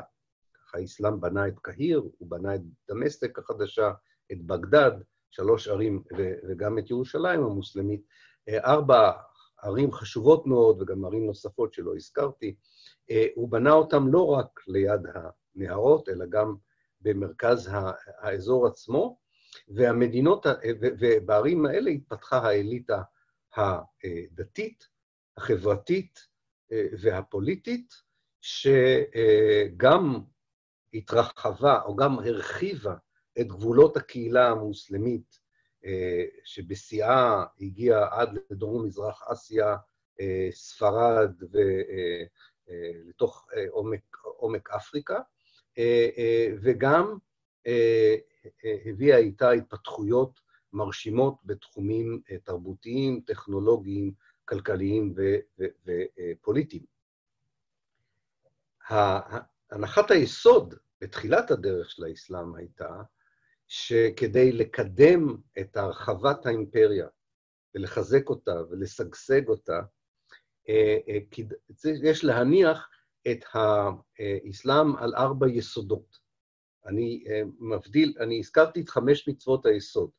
[0.54, 3.92] ככה האסלאם בנה את קהיר, הוא בנה את דמשק החדשה,
[4.32, 4.92] את בגדד,
[5.30, 6.04] שלוש ערים,
[6.50, 8.02] וגם את ירושלים המוסלמית,
[8.50, 9.12] אה, ארבע
[9.64, 12.56] ערים חשובות מאוד, וגם ערים נוספות שלא הזכרתי.
[13.12, 15.02] אה, הוא בנה אותם לא רק ליד
[15.56, 16.56] הנהרות, אלא גם
[17.02, 17.70] במרכז
[18.22, 19.18] האזור עצמו,
[19.68, 20.46] והמדינות,
[20.80, 23.02] ובערים האלה התפתחה האליטה
[23.56, 24.88] הדתית,
[25.38, 26.28] החברתית
[26.72, 27.94] אה, והפוליטית,
[28.42, 30.20] שגם
[30.94, 32.96] התרחבה או גם הרחיבה
[33.40, 35.40] את גבולות הקהילה המוסלמית,
[35.86, 39.76] אה, שבשיאה הגיעה עד לדרום-מזרח אסיה,
[40.22, 41.32] אה, ספרד
[42.68, 45.20] ולתוך עומק, עומק אפריקה,
[46.62, 47.18] וגם
[48.86, 50.40] הביאה איתה התפתחויות
[50.74, 54.14] מרשימות בתחומים תרבותיים, טכנולוגיים,
[54.46, 55.14] כלכליים
[55.86, 56.84] ופוליטיים.
[59.72, 63.02] הנחת היסוד בתחילת הדרך של האסלאם הייתה
[63.68, 67.08] שכדי לקדם את הרחבת האימפריה
[67.76, 69.82] ולחזק אותה ולשגשג אותה,
[70.70, 71.18] אה, אה,
[72.04, 72.90] יש להניח
[73.32, 76.27] את האסלאם על ארבע יסודות.
[76.88, 80.10] אני אה, מבדיל, אני הזכרתי את חמש מצוות היסוד,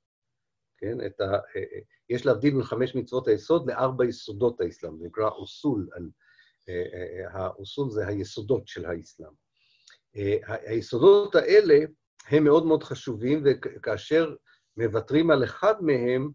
[0.79, 1.07] כן?
[1.07, 1.39] את ה,
[2.11, 5.89] יש להבדיל בין חמש מצוות היסוד לארבע יסודות האסלאם, זה נקרא אוסול,
[7.31, 9.33] ה أصول זה היסודות של האסלאם.
[10.47, 11.79] היסודות האלה
[12.29, 14.35] הם מאוד מאוד חשובים, וכאשר
[14.77, 16.31] מוותרים על אחד מהם,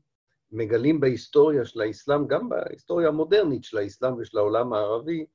[0.51, 5.25] מגלים בהיסטוריה של האסלאם, גם בהיסטוריה המודרנית של האסלאם ושל העולם הערבי,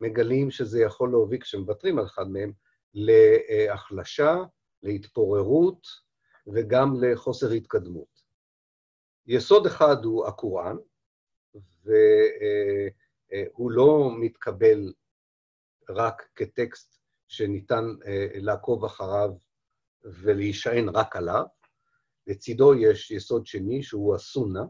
[0.00, 2.52] מגלים שזה יכול להוביל, כשמוותרים על אחד מהם,
[2.94, 4.36] להחלשה,
[4.82, 5.86] להתפוררות
[6.46, 8.22] וגם לחוסר התקדמות.
[9.26, 10.76] יסוד אחד הוא הקוראן,
[11.84, 14.92] והוא לא מתקבל
[15.88, 19.30] רק כטקסט שניתן אה, לעקוב אחריו
[20.04, 21.44] ולהישען רק עליו.
[22.26, 24.62] לצידו יש יסוד שני, שהוא הסונה,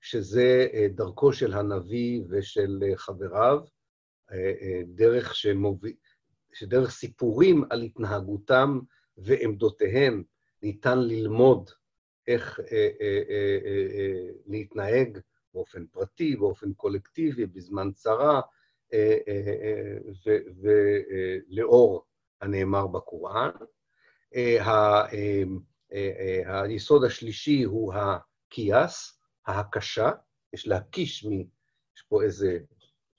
[0.00, 3.60] שזה אה, דרכו של הנביא ושל אה, חבריו,
[4.32, 5.94] אה, דרך שמוביל,
[6.58, 8.78] שדרך סיפורים על התנהגותם
[9.16, 10.22] ועמדותיהם
[10.62, 11.70] ניתן ללמוד
[12.26, 15.18] איך אה, אה, אה, אה, להתנהג
[15.54, 18.40] באופן פרטי, באופן קולקטיבי, בזמן צרה,
[18.92, 19.96] אה, אה,
[21.48, 22.06] ולאור
[22.40, 23.50] הנאמר בקוראן.
[26.46, 30.10] היסוד השלישי הוא הכיאס, ההקשה,
[30.52, 31.32] יש להקיש, מ...
[31.96, 32.48] יש פה איזו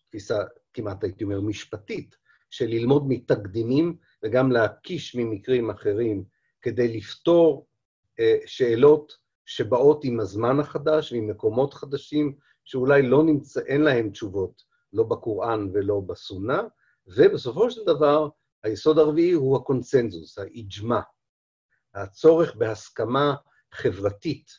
[0.08, 0.38] תפיסה,
[0.74, 2.19] כמעט הייתי אומר, משפטית,
[2.50, 6.24] של ללמוד מתקדימים וגם להקיש ממקרים אחרים
[6.62, 7.68] כדי לפתור
[8.45, 9.14] שאלות
[9.45, 12.36] שבאות עם הזמן החדש ועם מקומות חדשים,
[12.66, 16.62] שאולי לא נמצא, אין להם תשובות, לא בקוראן ולא בסונה,
[17.08, 18.30] ובסופו של דבר,
[18.64, 21.02] היסוד הרביעי הוא הקונצנזוס, האיג'מה,
[21.95, 23.36] הצורך בהסכמה
[23.74, 24.52] חברתית,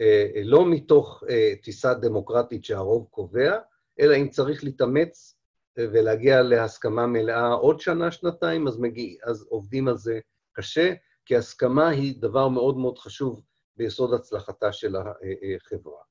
[0.00, 3.58] אה, לא מתוך אה, תפיסה דמוקרטית שהרוב קובע,
[4.00, 5.35] אלא אם צריך להתאמץ אה,
[5.78, 10.20] ולהגיע להסכמה מלאה עוד שנה, שנתיים, אז, מגיע, אז עובדים על זה
[10.52, 13.42] קשה, כי הסכמה היא דבר מאוד מאוד חשוב
[13.76, 16.02] ביסוד הצלחתה של החברה.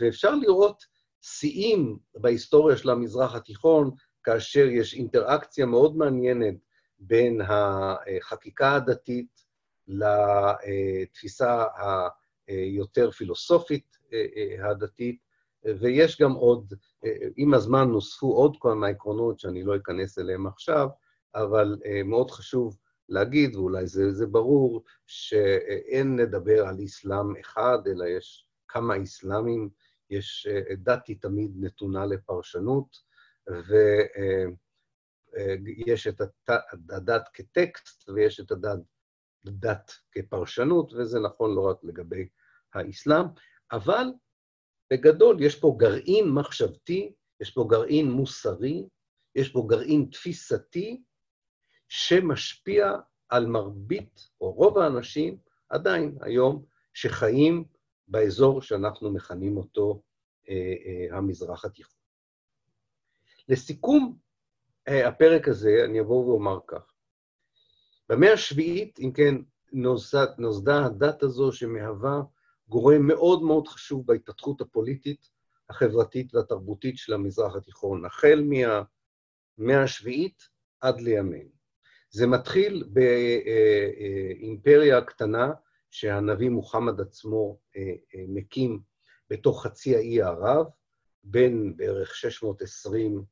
[0.00, 0.84] ואפשר לראות
[1.22, 3.90] שיאים בהיסטוריה של המזרח התיכון,
[4.24, 6.54] כאשר יש אינטראקציה מאוד מעניינת
[6.98, 9.42] בין החקיקה הדתית
[9.88, 11.64] לתפיסה
[12.48, 13.96] היותר פילוסופית
[14.64, 15.18] הדתית,
[15.64, 16.74] ויש גם עוד,
[17.36, 20.88] עם הזמן נוספו עוד כמה עקרונות שאני לא אכנס אליהם עכשיו,
[21.34, 22.78] אבל מאוד חשוב
[23.08, 29.70] להגיד, ואולי זה, זה ברור, שאין לדבר על אסלאם אחד, אלא יש כמה אסלאמים,
[30.10, 32.96] יש, דת היא תמיד נתונה לפרשנות,
[35.36, 36.20] ויש את
[36.90, 38.78] הדת כטקסט ויש את הדת
[39.44, 42.28] דת כפרשנות, וזה נכון לא רק לגבי
[42.74, 43.26] האסלאם,
[43.72, 44.06] אבל
[44.92, 48.86] בגדול יש פה גרעין מחשבתי, יש פה גרעין מוסרי,
[49.34, 51.02] יש פה גרעין תפיסתי,
[51.88, 52.92] שמשפיע
[53.28, 55.36] על מרבית, או רוב האנשים,
[55.68, 56.64] עדיין היום,
[56.94, 57.64] שחיים
[58.08, 60.02] באזור שאנחנו מכנים אותו
[60.48, 62.00] אה, אה, המזרח התיכון.
[63.48, 64.16] לסיכום
[64.88, 66.92] אה, הפרק הזה, אני אבוא ואומר כך.
[68.08, 69.34] במאה השביעית, אם כן,
[69.72, 72.22] נוסד, נוסדה הדת הזו שמהווה
[72.68, 75.30] גורם מאוד מאוד חשוב בהתפתחות הפוליטית,
[75.70, 80.42] החברתית והתרבותית של המזרח התיכון, החל מהמאה השביעית
[80.80, 81.50] עד לימינו.
[82.10, 82.84] זה מתחיל
[84.40, 85.52] באימפריה קטנה
[85.90, 87.82] שהנביא מוחמד עצמו אה,
[88.14, 88.80] אה, מקים
[89.30, 90.66] בתוך חצי האי ערב,
[91.24, 93.24] בין בערך 620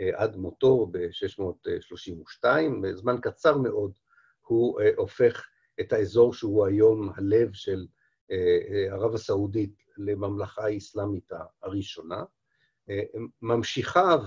[0.00, 2.46] אה, עד מותו ב-632,
[2.82, 3.92] בזמן קצר מאוד
[4.40, 5.46] הוא הופך
[5.80, 7.86] את האזור שהוא היום הלב של
[8.90, 11.30] ערב הסעודית לממלכה האסלאמית
[11.62, 12.24] הראשונה.
[13.42, 14.20] ממשיכיו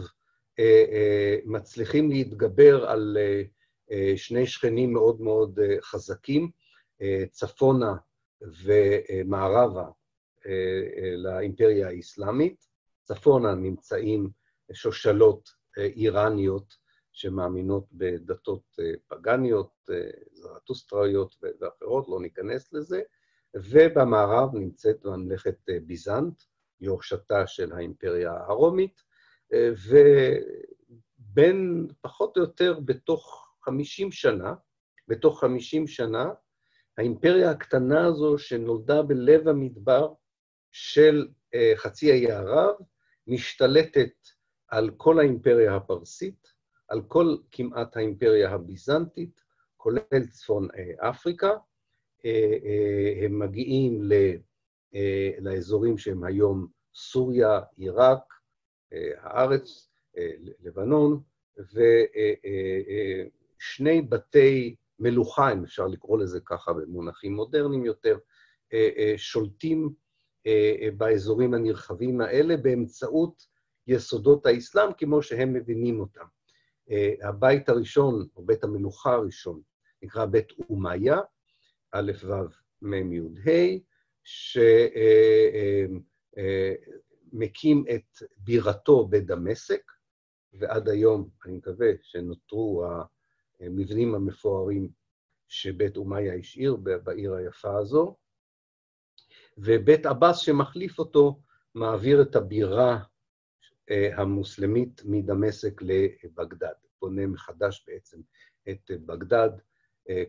[1.45, 3.17] מצליחים להתגבר על
[4.15, 6.51] שני שכנים מאוד מאוד אה, חזקים,
[7.01, 7.95] אה, צפונה
[8.41, 9.89] ומערבה
[10.45, 12.67] אה, לאימפריה האסלאמית.
[13.03, 14.29] צפונה נמצאים
[14.73, 16.73] שושלות איראניות
[17.11, 18.63] שמאמינות בדתות
[19.07, 19.89] פגניות,
[20.31, 23.01] זרטוסטראיות ואחרות, לא ניכנס לזה,
[23.55, 26.43] ובמערב נמצאת ממלכת ביזנט,
[26.81, 29.01] יורשתה של האימפריה הרומית,
[31.29, 34.53] ובין, פחות או יותר, בתוך 50 שנה,
[35.07, 36.25] בתוך 50 שנה,
[36.97, 40.13] האימפריה הקטנה הזו שנולדה בלב המדבר
[40.71, 42.75] של uh, חצי האי ערב,
[43.27, 44.13] משתלטת
[44.67, 46.47] על כל האימפריה הפרסית,
[46.87, 49.41] על כל כמעט האימפריה הביזנטית,
[49.77, 50.67] כולל צפון
[50.99, 51.51] אפריקה.
[52.21, 54.95] Uh, uh, הם מגיעים uh,
[55.41, 58.33] לאזורים שהם היום סוריה, עיראק,
[59.21, 59.89] הארץ,
[60.63, 61.21] לבנון,
[61.73, 61.79] ו...
[61.79, 68.17] Uh, uh, uh, שני בתי מלוכה, אם אפשר לקרוא לזה ככה במונחים מודרניים יותר,
[68.73, 69.89] אה, אה, שולטים
[70.47, 73.47] אה, באזורים הנרחבים האלה באמצעות
[73.87, 76.25] יסודות האסלאם כמו שהם מבינים אותם.
[77.23, 79.61] הבית הראשון, או בית המלוכה הראשון,
[80.01, 81.19] נקרא בית אומיה,
[81.91, 82.33] א' ו'
[82.81, 83.77] מ' י' ה',
[87.33, 89.91] שמקים את בירתו בדמשק,
[90.53, 92.85] ועד היום, אני מקווה, שנותרו
[93.59, 94.89] המבנים המפוארים
[95.47, 98.15] שבית אומיה השאיר בעיר היפה הזו,
[99.57, 101.39] ובית עבאס שמחליף אותו
[101.75, 102.99] מעביר את הבירה
[103.89, 108.21] אה, המוסלמית מדמשק לבגדד, בונה מחדש בעצם
[108.69, 109.49] את בגדד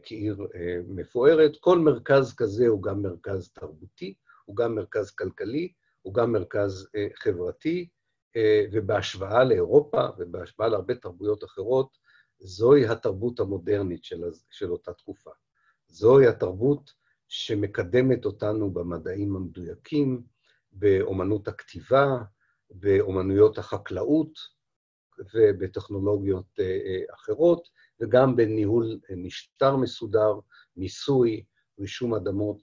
[0.02, 1.56] כעיר אה, מפוארת.
[1.60, 4.14] כל מרכז כזה הוא גם מרכז תרבותי,
[4.44, 5.72] הוא גם מרכז כלכלי,
[6.02, 7.88] הוא גם מרכז חברתי,
[8.72, 11.98] ובהשוואה לאירופה ובהשוואה להרבה תרבויות אחרות,
[12.38, 15.30] זוהי התרבות המודרנית של, של אותה תקופה.
[15.88, 16.92] זוהי התרבות
[17.28, 20.22] שמקדמת אותנו במדעים המדויקים,
[20.72, 22.16] באומנות הכתיבה,
[22.70, 24.38] באומנויות החקלאות
[25.34, 26.58] ובטכנולוגיות
[27.14, 27.68] אחרות,
[28.00, 30.32] וגם בניהול משטר מסודר,
[30.76, 31.44] מיסוי,
[31.78, 32.62] רישום אדמות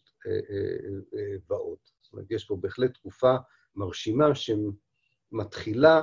[1.49, 1.77] ועוד.
[2.01, 3.35] זאת אומרת, יש פה בהחלט תקופה
[3.75, 6.01] מרשימה שמתחילה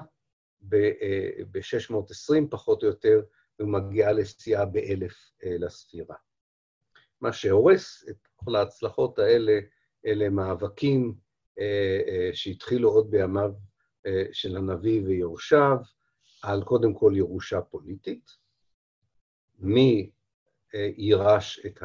[0.61, 3.23] ב-620 פחות או יותר,
[3.61, 5.15] ומגיעה לשיאה באלף
[5.45, 6.17] לספירה.
[7.21, 9.59] מה שהורס את כל ההצלחות האלה,
[10.07, 11.15] אלה מאבקים
[12.33, 13.51] שהתחילו עוד בימיו
[14.33, 15.77] של הנביא ויורשיו,
[16.43, 18.31] על קודם כל ירושה פוליטית,
[19.59, 20.11] מי
[20.75, 21.83] יירש את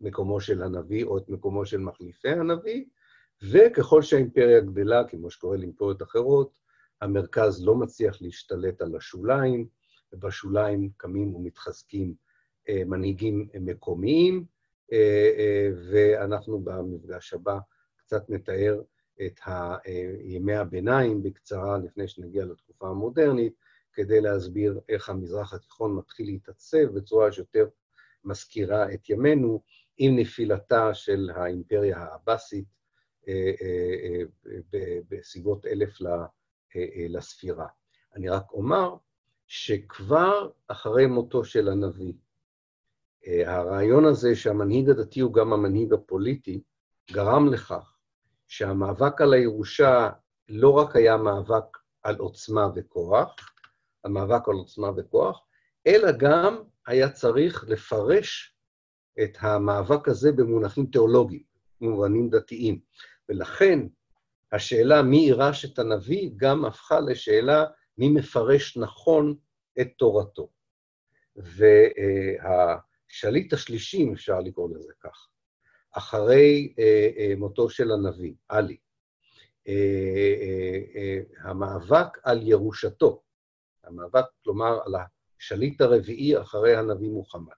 [0.00, 2.84] מקומו של הנביא או את מקומו של מחליפי הנביא,
[3.50, 6.60] וככל שהאימפריה גדלה, כמו שקורה לאימפריות אחרות,
[7.00, 9.66] המרכז לא מצליח להשתלט על השוליים,
[10.12, 12.14] ובשוליים קמים ומתחזקים
[12.70, 14.44] מנהיגים מקומיים,
[15.90, 17.58] ואנחנו במפגש הבא
[17.96, 18.82] קצת נתאר
[19.26, 19.40] את
[20.24, 23.54] ימי הביניים בקצרה, לפני שנגיע לתקופה המודרנית,
[23.92, 27.66] כדי להסביר איך המזרח התיכון מתחיל להתעצב בצורה שיותר
[28.24, 29.62] מזכירה את ימינו,
[29.98, 32.64] עם נפילתה של האימפריה העבאסית
[35.08, 35.98] בסביבות אלף
[37.08, 37.66] לספירה.
[38.14, 38.96] אני רק אומר
[39.46, 42.12] שכבר אחרי מותו של הנביא,
[43.46, 46.62] הרעיון הזה שהמנהיג הדתי הוא גם המנהיג הפוליטי,
[47.10, 47.96] גרם לכך
[48.48, 50.10] שהמאבק על הירושה
[50.48, 53.36] לא רק היה מאבק על עוצמה וכוח,
[54.08, 55.44] המאבק על עוצמה וכוח,
[55.86, 58.54] אלא גם היה צריך לפרש
[59.22, 61.42] את המאבק הזה במונחים תיאולוגיים,
[61.80, 62.80] במובנים דתיים.
[63.28, 63.80] ולכן
[64.52, 67.64] השאלה מי יירש את הנביא גם הפכה לשאלה
[67.98, 69.36] מי מפרש נכון
[69.80, 70.48] את תורתו.
[71.36, 75.28] והשליט השלישי, אם אפשר לקרוא לזה כך,
[75.92, 78.76] אחרי אה, אה, מותו של הנביא, עלי,
[79.68, 83.22] אה, המאבק על ירושתו,
[83.88, 84.92] המאבק, כלומר, על
[85.40, 87.52] השליט הרביעי אחרי הנביא מוחמד,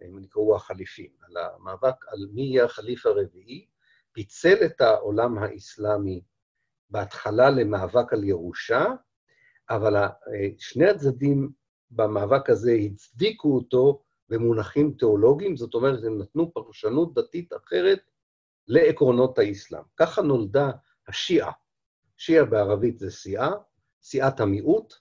[0.00, 3.66] הם נקראו החליפים, על המאבק על מי יהיה החליף הרביעי,
[4.12, 6.22] פיצל את העולם האסלאמי
[6.90, 8.86] בהתחלה למאבק על ירושה,
[9.70, 9.94] אבל
[10.58, 11.50] שני הצדדים
[11.90, 18.00] במאבק הזה הצדיקו אותו במונחים תיאולוגיים, זאת אומרת, הם נתנו פרשנות דתית אחרת
[18.68, 19.82] לעקרונות האסלאם.
[19.96, 20.70] ככה נולדה
[21.08, 21.52] השיעה.
[22.16, 23.50] שיעה בערבית זה סיעה,
[24.02, 24.94] סיעת המיעוט,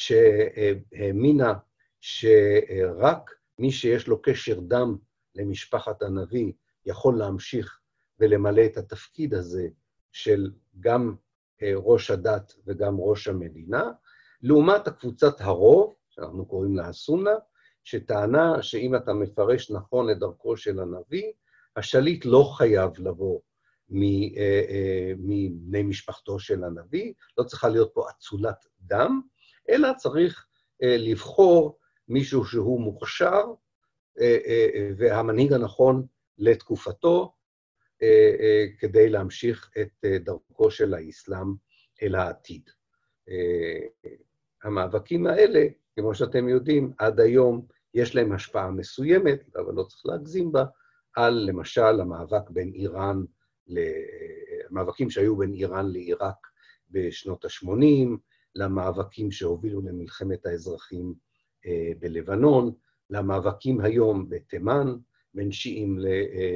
[0.00, 1.54] שהאמינה
[2.00, 4.96] שרק מי שיש לו קשר דם
[5.34, 6.52] למשפחת הנביא
[6.86, 7.80] יכול להמשיך
[8.18, 9.68] ולמלא את התפקיד הזה
[10.12, 11.14] של גם
[11.62, 13.90] ראש הדת וגם ראש המדינה,
[14.42, 17.34] לעומת הקבוצת הרוב, שאנחנו קוראים לה הסונה,
[17.84, 21.32] שטענה שאם אתה מפרש נכון את דרכו של הנביא,
[21.76, 23.40] השליט לא חייב לבוא
[25.18, 29.20] מבני משפחתו של הנביא, לא צריכה להיות פה אצולת דם,
[29.70, 30.46] אלא צריך
[30.80, 33.44] לבחור מישהו שהוא מוכשר
[34.96, 36.06] והמנהיג הנכון
[36.38, 37.32] לתקופתו,
[38.78, 41.54] כדי להמשיך את דרכו של האסלאם
[42.02, 42.70] אל העתיד.
[44.64, 45.66] המאבקים האלה,
[45.96, 50.64] כמו שאתם יודעים, עד היום יש להם השפעה מסוימת, אבל לא צריך להגזים בה,
[51.16, 53.24] על למשל המאבק בין איראן,
[54.70, 56.46] המאבקים שהיו בין איראן לעיראק
[56.90, 58.08] בשנות ה-80,
[58.54, 61.14] למאבקים שהובילו למלחמת האזרחים
[61.98, 62.72] בלבנון,
[63.10, 64.96] למאבקים היום בתימן,
[65.34, 65.98] בין שיעים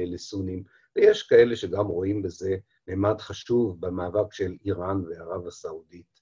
[0.05, 0.63] לסונים,
[0.95, 6.21] ויש כאלה שגם רואים בזה ממד חשוב במאבק של איראן וערב הסעודית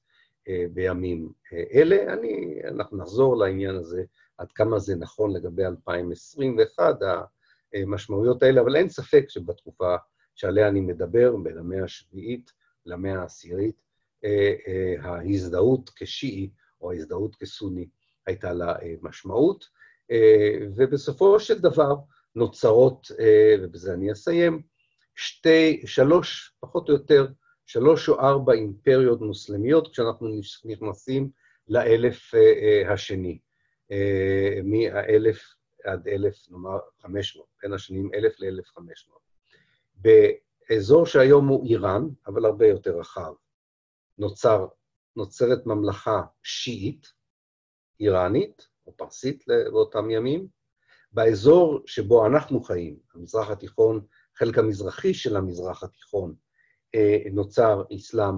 [0.73, 1.31] בימים
[1.73, 2.13] אלה.
[2.13, 4.03] אני, אנחנו נחזור לעניין הזה,
[4.37, 6.95] עד כמה זה נכון לגבי 2021,
[7.73, 9.95] המשמעויות האלה, אבל אין ספק שבתקופה
[10.35, 12.51] שעליה אני מדבר, בין המאה השביעית
[12.85, 13.81] למאה העשירית,
[14.99, 16.49] ההזדהות כשיעי
[16.81, 17.87] או ההזדהות כסוני
[18.27, 19.65] הייתה לה משמעות,
[20.75, 21.95] ובסופו של דבר
[22.35, 23.07] נוצרות,
[23.61, 24.61] ובזה אני אסיים,
[25.15, 27.27] שתי, שלוש, פחות או יותר,
[27.65, 30.27] שלוש או ארבע אימפריות מוסלמיות, כשאנחנו
[30.65, 31.29] נכנסים
[31.67, 32.31] לאלף
[32.89, 33.39] השני,
[34.63, 35.53] מהאלף
[35.83, 39.21] עד אלף, נאמר, חמש מאות, בין השנים אלף לאלף חמש מאות.
[39.95, 43.33] באזור שהיום הוא איראן, אבל הרבה יותר רחב,
[44.17, 44.67] נוצר,
[45.15, 47.07] נוצרת ממלכה שיעית,
[47.99, 50.47] איראנית, או פרסית באותם ימים.
[51.11, 54.05] באזור שבו אנחנו חיים, המזרח התיכון,
[54.35, 56.35] חלק המזרחי של המזרח התיכון,
[57.31, 58.35] נוצר אסלאם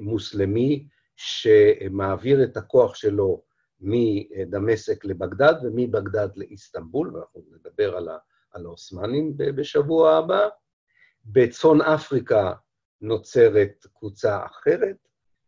[0.00, 3.42] מוסלמי, שמעביר את הכוח שלו
[3.80, 7.96] מדמשק לבגדד ומבגדד לאיסטנבול, ואנחנו נדבר
[8.50, 10.48] על העות'מאנים בשבוע הבא.
[11.24, 12.52] בצפון אפריקה
[13.00, 14.96] נוצרת קבוצה אחרת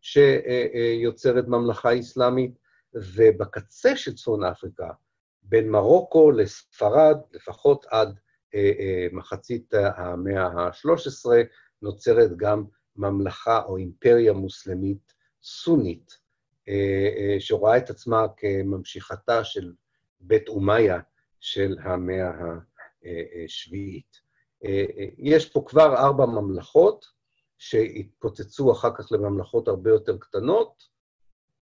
[0.01, 2.59] שיוצרת ממלכה אסלאמית,
[2.95, 4.91] ובקצה של צפון אפריקה,
[5.43, 8.19] בין מרוקו לספרד, לפחות עד
[8.55, 11.31] אה, אה, מחצית המאה ה-13,
[11.83, 12.65] נוצרת גם
[12.97, 16.19] ממלכה או אימפריה מוסלמית סונית,
[16.69, 19.73] אה, שרואה את עצמה כממשיכתה של
[20.21, 21.01] בית אומיה
[21.41, 22.31] של המאה
[23.45, 24.29] השביעית.
[25.19, 27.07] יש פה כבר ארבע ממלכות
[27.59, 30.83] שהתפוצצו אחר כך לממלכות הרבה יותר קטנות.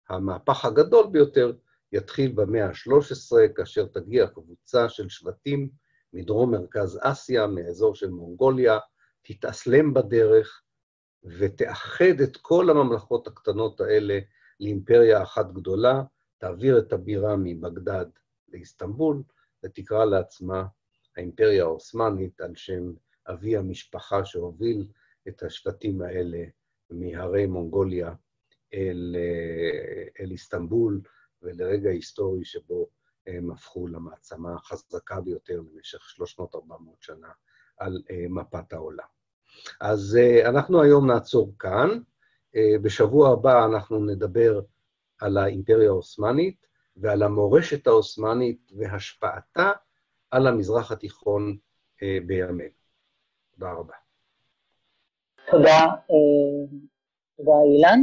[0.09, 1.53] המהפך הגדול ביותר
[1.93, 5.69] יתחיל במאה ה-13, כאשר תגיע קבוצה של שבטים
[6.13, 8.79] מדרום מרכז אסיה, מאזור של מונגוליה,
[9.23, 10.63] תתאסלם בדרך
[11.25, 14.19] ותאחד את כל הממלכות הקטנות האלה
[14.61, 16.03] לאימפריה אחת גדולה,
[16.39, 18.07] תעביר את הבירה מבגדד
[18.49, 19.23] לאיסטנבול,
[19.65, 20.65] ותקרא לעצמה
[21.17, 22.93] האימפריה העות'מאנית על שם
[23.29, 24.87] אבי המשפחה שהוביל
[25.29, 26.45] את השבטים האלה
[26.91, 28.15] מהרי מונגוליה
[28.75, 29.17] אל,
[30.21, 31.01] אל איסטנבול,
[31.43, 32.89] ולרגע היסטורי שבו
[33.27, 35.99] הם הפכו למעצמה החזקה ביותר במשך
[36.41, 36.61] 300-400
[37.01, 37.29] שנה
[37.77, 39.07] על אה, מפת העולם.
[39.81, 41.89] אז אה, אנחנו היום נעצור כאן.
[42.57, 44.61] אה, בשבוע הבא אנחנו נדבר
[45.19, 46.67] על האימפריה העות'מאנית
[46.97, 49.73] ועל המורשת העות'מאנית והשפעתה
[50.31, 51.57] על המזרח התיכון
[52.27, 52.75] בימינו.
[53.51, 53.95] תודה רבה.
[55.51, 55.87] תודה,
[57.37, 58.01] תודה אילן.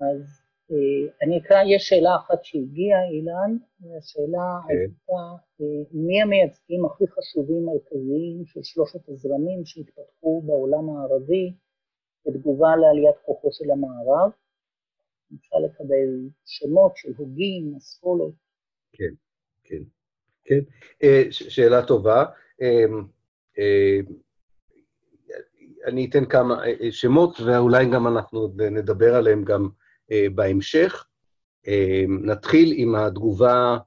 [0.00, 3.56] אז אה, אני אקרא, יש שאלה אחת שהגיעה, אילן,
[3.98, 4.74] השאלה כן.
[4.74, 5.22] הייתה,
[5.60, 11.52] אה, מי המייצגים הכי חשובים מרכזיים של שלושת הזרמים שהתפתחו בעולם הערבי
[12.26, 14.30] בתגובה לעליית כוחו של המערב?
[15.40, 18.34] אפשר לקבל שמות של הוגים, אסכולות.
[18.92, 19.14] כן,
[19.64, 19.82] כן,
[20.44, 20.60] כן.
[21.02, 22.24] אה, שאלה טובה.
[25.86, 29.68] אני אתן כמה שמות, ואולי גם אנחנו נדבר עליהם גם
[30.10, 31.06] אה, בהמשך.
[31.66, 33.78] אה, נתחיל עם התגובה,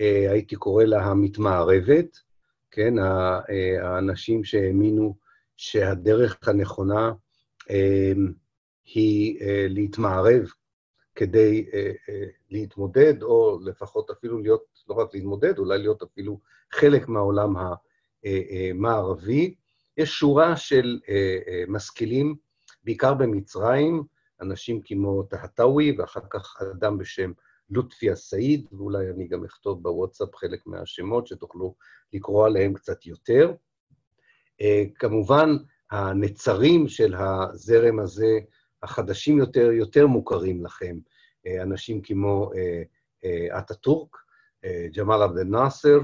[0.00, 2.18] אה, הייתי קורא לה המתמערבת,
[2.70, 2.94] כן,
[3.82, 5.16] האנשים שהאמינו
[5.56, 7.12] שהדרך הנכונה
[8.84, 9.38] היא
[9.68, 10.50] להתמערב
[11.14, 11.66] כדי
[12.50, 16.40] להתמודד, או לפחות אפילו להיות, לא רק להתמודד, אולי להיות אפילו
[16.72, 17.54] חלק מהעולם
[18.24, 19.54] המערבי.
[19.96, 21.00] יש שורה של
[21.68, 22.34] משכילים,
[22.84, 24.02] בעיקר במצרים,
[24.40, 27.32] אנשים כמו טהטאווי, ואחר כך אדם בשם
[27.70, 31.74] לוטפי א-סעיד, ואולי אני גם אכתוב בוואטסאפ חלק מהשמות שתוכלו
[32.12, 33.52] לקרוא עליהם קצת יותר.
[34.60, 35.56] אה, כמובן,
[35.90, 38.38] הנצרים של הזרם הזה,
[38.82, 40.98] החדשים יותר, יותר מוכרים לכם.
[41.46, 42.50] אה, אנשים כמו
[43.24, 44.16] אה, אטאטורק,
[44.96, 45.98] ג'מאל עבד אל-נאסר,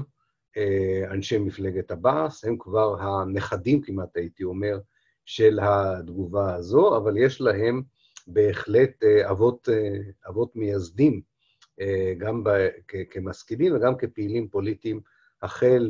[1.11, 4.79] אנשי מפלגת עבאס, הם כבר הנכדים כמעט, הייתי אומר,
[5.27, 7.81] של התגובה הזו, אבל יש להם
[8.27, 9.99] בהחלט אה, אבות, אה,
[10.29, 11.21] אבות מייסדים,
[11.81, 12.43] אה, גם
[13.09, 15.01] כמשכילים וגם כפעילים פוליטיים,
[15.41, 15.89] החל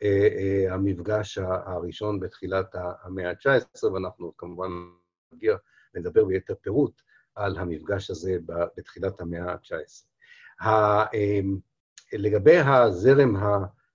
[0.00, 4.70] מהמפגש הראשון בתחילת המאה ה-19, ואנחנו כמובן
[5.32, 5.56] נגיע
[5.94, 7.02] לדבר ביתר פירוט
[7.34, 8.36] על המפגש הזה
[8.76, 10.66] בתחילת המאה ה-19.
[12.12, 13.36] לגבי הזרם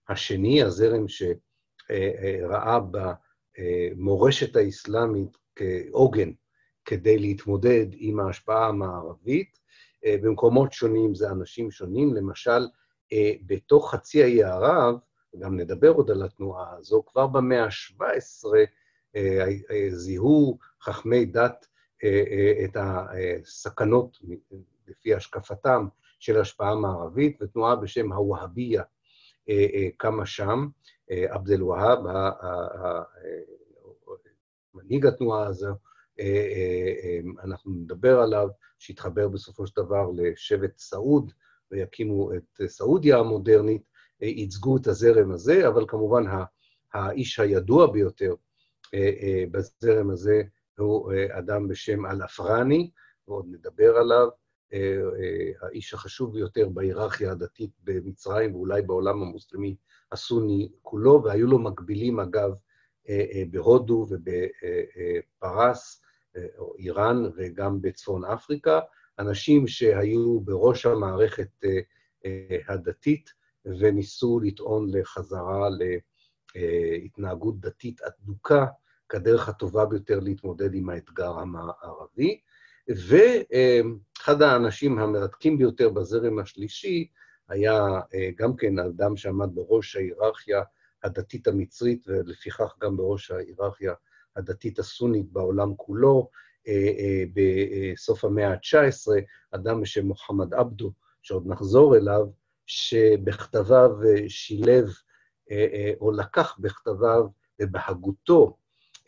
[0.09, 6.31] השני, הזרם שראה במורשת האסלאמית כעוגן
[6.85, 9.59] כדי להתמודד עם ההשפעה המערבית.
[10.05, 12.67] אה, במקומות שונים זה אנשים שונים, למשל,
[13.13, 14.95] אה, בתוך חצי האי ערב,
[15.39, 18.45] גם נדבר עוד על התנועה הזו, כבר במאה ה-17
[19.15, 19.45] אה,
[19.89, 21.65] זיהו חכמי דת
[22.65, 24.17] את הסכנות,
[24.87, 25.87] לפי השקפתם,
[26.19, 28.83] של השפעה מערבית, ותנועה בשם הווהביה
[29.97, 30.67] קמה שם,
[31.09, 31.99] עבד אל-והאב,
[34.73, 35.75] מנהיג התנועה הזו,
[36.19, 38.47] אה, אה, אה, אנחנו נדבר עליו,
[38.79, 41.31] שהתחבר בסופו של דבר לשבט סעוד,
[41.71, 43.81] ויקימו את סעודיה המודרנית,
[44.21, 46.23] ייצגו את הזרם הזה, אבל כמובן
[46.93, 48.35] האיש הידוע ביותר
[49.51, 50.41] בזרם הזה
[50.77, 52.91] הוא אדם בשם אל-אפרני,
[53.27, 54.27] ועוד נדבר עליו,
[55.61, 59.75] האיש החשוב ביותר בהיררכיה הדתית במצרים, ואולי בעולם המוסלמי
[60.11, 62.51] הסוני כולו, והיו לו מקבילים, אגב,
[63.51, 66.01] בהודו ובפרס,
[66.57, 68.79] או איראן וגם בצפון אפריקה,
[69.19, 71.79] אנשים שהיו בראש המערכת אה,
[72.25, 73.29] אה, הדתית
[73.65, 75.69] וניסו לטעון לחזרה
[76.55, 78.65] להתנהגות דתית אדוקה
[79.09, 82.39] כדרך הטובה ביותר להתמודד עם האתגר המערבי.
[82.89, 87.07] ואחד האנשים המרתקים ביותר בזרם השלישי
[87.49, 90.61] היה אה, גם כן אדם שעמד בראש ההיררכיה
[91.03, 93.93] הדתית המצרית, ולפיכך גם בראש ההיררכיה
[94.35, 96.29] הדתית הסונית בעולם כולו.
[97.33, 99.07] בסוף המאה ה-19,
[99.51, 102.27] אדם בשם מוחמד עבדו, שעוד נחזור אליו,
[102.65, 103.91] שבכתביו
[104.27, 104.89] שילב,
[106.01, 107.25] או לקח בכתביו
[107.61, 108.57] ובהגותו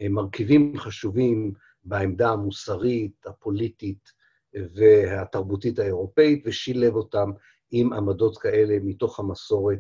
[0.02, 1.54] מרכיבים חשובים
[1.84, 4.12] בעמדה המוסרית, הפוליטית
[4.54, 7.32] והתרבותית האירופאית, ושילב אותם
[7.72, 9.80] עם עמדות כאלה מתוך המסורת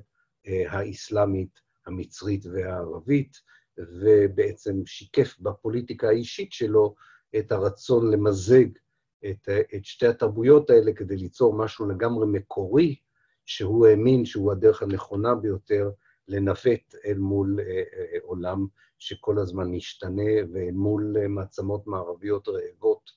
[0.69, 3.37] האסלאמית, המצרית והערבית,
[3.77, 6.95] ובעצם שיקף בפוליטיקה האישית שלו
[7.37, 8.65] את הרצון למזג
[9.29, 12.95] את, את שתי התרבויות האלה כדי ליצור משהו לגמרי מקורי,
[13.45, 15.89] שהוא האמין שהוא הדרך הנכונה ביותר
[16.27, 18.67] לנווט אל מול אה, אה, עולם
[18.97, 23.11] שכל הזמן משתנה, ואל מול אה, מעצמות מערביות רעבות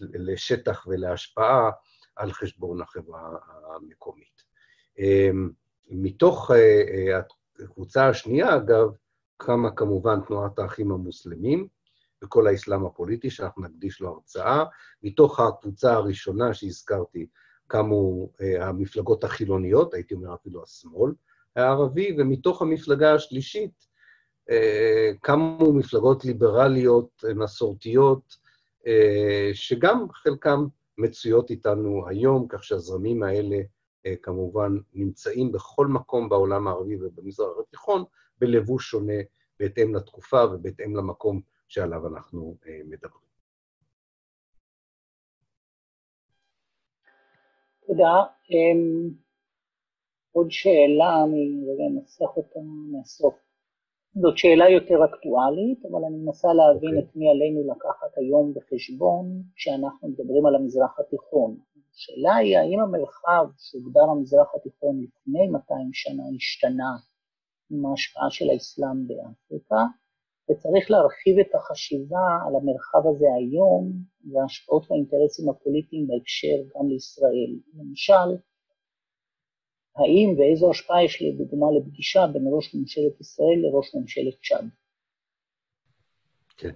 [0.00, 1.70] ולשטח ולהשפעה
[2.16, 3.38] על חשבון החברה
[3.74, 4.44] המקומית.
[5.90, 6.50] מתוך
[7.64, 8.88] הקבוצה השנייה, אגב,
[9.36, 11.68] קמה כמובן תנועת האחים המוסלמים,
[12.24, 14.64] וכל האסלאם הפוליטי, שאנחנו נקדיש לו הרצאה.
[15.02, 17.26] מתוך הקבוצה הראשונה שהזכרתי,
[17.66, 21.12] קמו אה, המפלגות החילוניות, הייתי אומר אפילו השמאל
[21.56, 23.86] הערבי, ומתוך המפלגה השלישית
[24.50, 28.36] אה, קמו מפלגות ליברליות, מסורתיות,
[28.86, 30.66] אה, שגם חלקם
[30.98, 33.56] מצויות איתנו היום, כך שהזרמים האלה
[34.22, 38.04] כמובן נמצאים בכל מקום בעולם הערבי ובמזרח התיכון,
[38.38, 39.22] בלבוש שונה
[39.60, 43.33] בהתאם לתקופה ובהתאם למקום שעליו אנחנו מדברים.
[47.86, 48.14] תודה.
[48.50, 49.10] אמ,
[50.32, 52.60] עוד שאלה, אני רגע אנסח אותה
[52.92, 53.34] מהסוף.
[54.14, 56.96] זאת שאלה יותר אקטואלית, אבל אני מנסה להבין okay.
[56.96, 57.10] אוקיי.
[57.10, 61.56] את מי עלינו לקחת היום בחשבון כשאנחנו מדברים על המזרח התיכון.
[61.94, 66.92] השאלה היא, האם המרחב שהוגדר המזרח התיכון לפני 200 שנה השתנה
[67.70, 69.82] עם ההשפעה של האסלאם באפריקה,
[70.50, 73.92] וצריך להרחיב את החשיבה על המרחב הזה היום
[74.32, 77.52] וההשפעות והאינטרסים הפוליטיים בהקשר גם לישראל.
[77.74, 78.30] למשל,
[79.96, 84.68] האם ואיזו השפעה יש לדוגמה לפגישה בין ראש ממשלת ישראל לראש ממשלת צ'אד?
[86.56, 86.74] כן.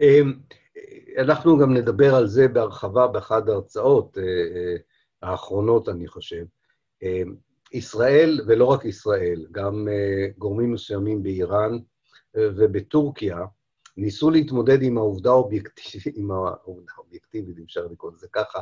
[0.00, 0.32] אמ,
[1.18, 4.76] אנחנו גם נדבר על זה בהרחבה באחת ההרצאות אה, אה,
[5.22, 6.44] האחרונות, אני חושב.
[7.02, 7.36] אמ,
[7.72, 11.78] ישראל, ולא רק ישראל, גם אה, גורמים מסוימים באיראן,
[12.36, 13.38] ובטורקיה
[13.96, 18.60] ניסו להתמודד עם העובדה האובייקטיבית, עם העובדה האובייקטיבית, אם אפשר לקרוא לזה ככה,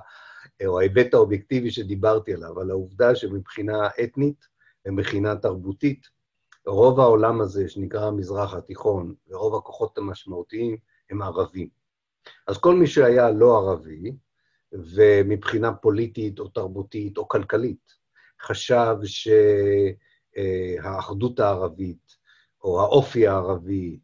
[0.66, 4.47] או ההיבט האובייקטיבי שדיברתי עליו, על העובדה שמבחינה אתנית
[4.87, 6.07] ומבחינה תרבותית,
[6.66, 10.77] רוב העולם הזה, שנקרא המזרח התיכון, ורוב הכוחות המשמעותיים,
[11.11, 11.68] הם ערבים.
[12.47, 14.12] אז כל מי שהיה לא ערבי,
[14.72, 17.95] ומבחינה פוליטית או תרבותית או כלכלית,
[18.43, 18.97] חשב
[20.35, 22.24] שהאחדות הערבית,
[22.65, 23.99] או האופי הערבי,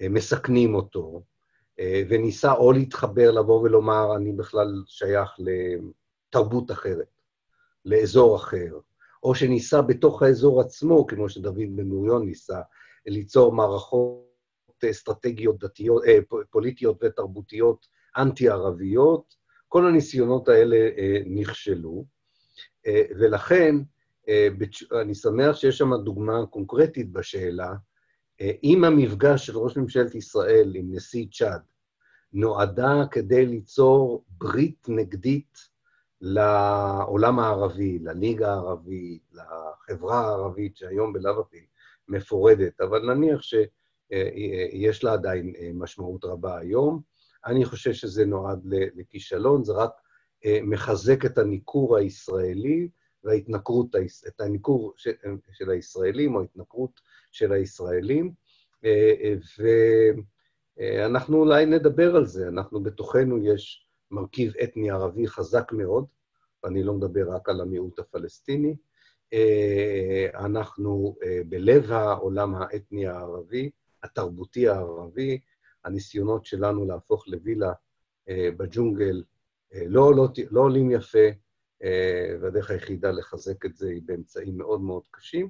[0.00, 1.22] אה, מסכנים אותו,
[1.80, 7.20] אה, וניסה או להתחבר, לבוא ולומר, אני בכלל שייך לתרבות אחרת,
[7.84, 8.78] לאזור אחר,
[9.22, 12.60] או שניסה בתוך האזור עצמו, כמו שדוד בן גוריון ניסה,
[13.06, 16.18] ליצור מערכות אסטרטגיות דתיות, אה,
[16.50, 17.86] פוליטיות ותרבותיות
[18.16, 19.34] אנטי-ערביות,
[19.68, 20.76] כל הניסיונות האלה
[21.26, 22.04] נכשלו,
[23.18, 23.76] ולכן
[25.00, 27.74] אני שמח שיש שם דוגמה קונקרטית בשאלה,
[28.40, 31.60] אם המפגש של ראש ממשלת ישראל עם נשיא צ'אד
[32.32, 35.58] נועדה כדי ליצור ברית נגדית
[36.20, 41.66] לעולם הערבי, לליגה הערבית, לחברה הערבית, שהיום בלאו הכי
[42.08, 47.00] מפורדת, אבל נניח שיש לה עדיין משמעות רבה היום,
[47.46, 48.60] אני חושב שזה נועד
[48.96, 49.92] לכישלון, זה רק
[50.62, 52.88] מחזק את הניכור הישראלי
[53.26, 53.86] וההתנכרות,
[54.28, 54.94] את הניכור
[55.52, 57.00] של הישראלים או ההתנכרות
[57.32, 58.32] של הישראלים,
[58.84, 59.34] אה, אה,
[60.78, 62.48] ואנחנו אולי נדבר על זה.
[62.48, 66.06] אנחנו בתוכנו, יש מרכיב אתני ערבי חזק מאוד,
[66.64, 68.76] ואני לא מדבר רק על המיעוט הפלסטיני.
[69.32, 71.16] אה, אנחנו
[71.48, 73.70] בלב העולם האתני הערבי,
[74.02, 75.40] התרבותי הערבי,
[75.84, 77.72] הניסיונות שלנו להפוך לווילה
[78.28, 79.22] בג'ונגל
[79.74, 81.28] לא, לא, לא עולים יפה,
[82.40, 85.48] והדרך היחידה לחזק את זה היא באמצעים מאוד מאוד קשים.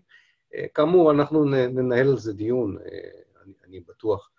[0.55, 3.11] אה, כאמור, אנחנו ננהל על זה דיון, אה,
[3.45, 4.31] אני, אני בטוח,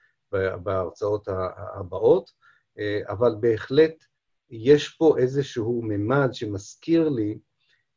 [0.63, 1.27] בהרצאות
[1.75, 2.31] הבאות,
[2.79, 4.05] אה, אבל בהחלט
[4.49, 7.39] יש פה איזשהו ממד שמזכיר לי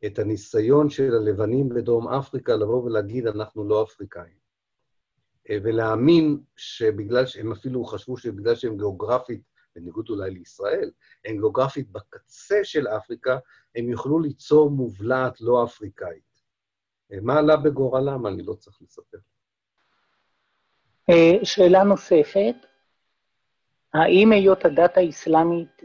[0.07, 4.41] את הניסיון של הלבנים בדרום אפריקה לבוא ולהגיד, אנחנו לא אפריקאים.
[5.51, 9.43] ולהאמין שבגלל שהם אפילו חשבו שבגלל שהם גיאוגרפית,
[9.74, 10.90] בניגוד אולי לישראל,
[11.24, 13.38] הם גיאוגרפית בקצה של אפריקה,
[13.74, 16.30] הם יוכלו ליצור מובלעת לא אפריקאית.
[17.22, 19.18] מה עלה בגורלם, אני לא צריך לספר.
[21.42, 22.54] שאלה נוספת,
[23.94, 25.82] האם היות הדת האסלאמית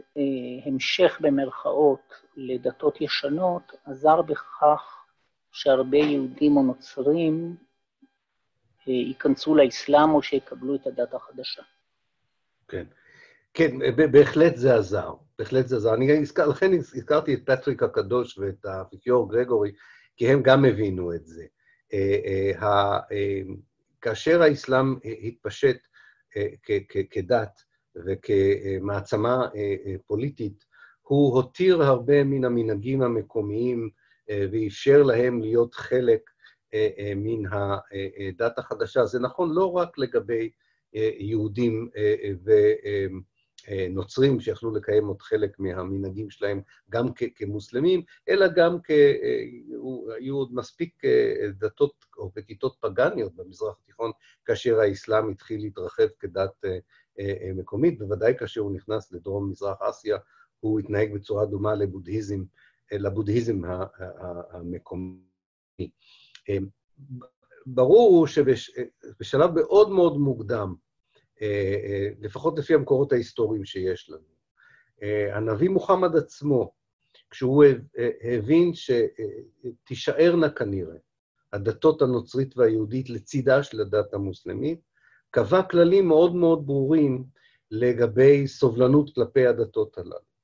[0.66, 5.04] המשך במרכאות לדתות ישנות, עזר בכך
[5.52, 7.56] שהרבה יהודים או נוצרים
[8.86, 11.62] ייכנסו לאסלאם או שיקבלו את הדת החדשה?
[12.68, 12.86] כן.
[13.56, 13.78] כן,
[14.12, 15.94] בהחלט זה עזר, בהחלט זה עזר.
[15.94, 19.72] אני הזכר, לכן הזכרתי את פטריק הקדוש ואת האפיפיור גרגורי,
[20.16, 21.44] כי הם גם הבינו את זה.
[24.00, 25.76] כאשר האסלאם התפשט
[27.10, 27.60] כדת
[28.06, 29.48] וכמעצמה
[30.06, 30.64] פוליטית,
[31.02, 33.90] הוא הותיר הרבה מן המנהגים המקומיים
[34.30, 36.30] ואפשר להם להיות חלק
[37.16, 39.04] מן הדת החדשה.
[39.04, 40.50] זה נכון לא רק לגבי
[41.18, 41.88] יהודים
[43.70, 46.60] ונוצרים שיכלו לקיים עוד חלק מהמנהגים שלהם
[46.90, 48.90] גם כמוסלמים, אלא גם כ...
[50.16, 51.02] היו עוד מספיק
[51.58, 54.10] דתות או בכיתות פגניות במזרח התיכון,
[54.44, 56.64] כאשר האסלאם התחיל להתרחב כדת
[57.54, 60.18] מקומית, בוודאי כאשר הוא נכנס לדרום מזרח אסיה,
[60.60, 62.44] הוא התנהג בצורה דומה לבודהיזם,
[62.92, 63.60] לבודהיזם
[64.50, 65.20] המקומי.
[67.66, 70.74] ברור הוא שבשלב מאוד מאוד מוקדם,
[72.20, 74.36] לפחות לפי המקורות ההיסטוריים שיש לנו,
[75.32, 76.72] הנביא מוחמד עצמו,
[77.30, 77.64] כשהוא
[78.22, 80.96] הבין שתישארנה כנראה
[81.52, 84.80] הדתות הנוצרית והיהודית לצידה של הדת המוסלמית,
[85.30, 87.24] קבע כללים מאוד מאוד ברורים
[87.70, 90.36] לגבי סובלנות כלפי הדתות הללו.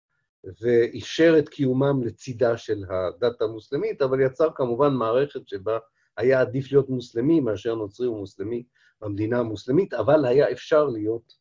[0.61, 5.79] ואישר את קיומם לצידה של הדת המוסלמית, אבל יצר כמובן מערכת שבה
[6.17, 8.65] היה עדיף להיות מוסלמי מאשר נוצרי ומוסלמי
[9.03, 11.33] במדינה המוסלמית, אבל היה אפשר להיות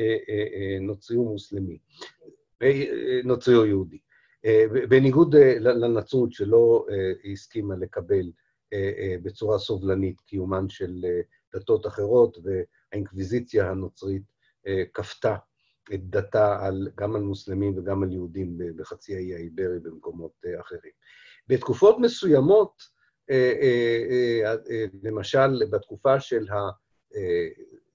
[0.00, 1.78] אה, אה, אה, נוצרי ומוסלמי,
[3.24, 3.98] נוצרי או יהודי.
[4.88, 6.86] בניגוד לנצרות שלא
[7.32, 8.30] הסכימה לקבל
[9.22, 11.04] בצורה סובלנית קיומן של
[11.54, 14.22] דתות אחרות, והאינקוויזיציה הנוצרית
[14.94, 15.36] כפתה
[15.94, 20.92] את דתה על, גם על מוסלמים וגם על יהודים בחצי האי האיברי במקומות אחרים.
[21.48, 22.82] בתקופות מסוימות,
[25.02, 26.46] למשל בתקופה של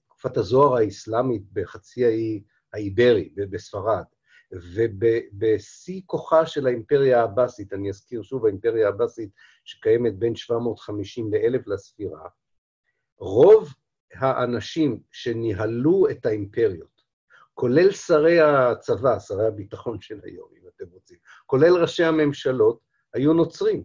[0.06, 2.42] תקופת הזוהר האסלאמית בחצי האי
[2.72, 4.04] האיברי, בספרד,
[4.52, 9.30] ובשיא כוחה של האימפריה האבסית, אני אזכיר שוב, האימפריה האבסית
[9.64, 12.28] שקיימת בין 750 ל-1000 לספירה,
[13.18, 13.68] רוב
[14.14, 17.02] האנשים שניהלו את האימפריות,
[17.54, 22.80] כולל שרי הצבא, שרי הביטחון של היום, אם אתם רוצים, כולל ראשי הממשלות,
[23.14, 23.84] היו נוצרים,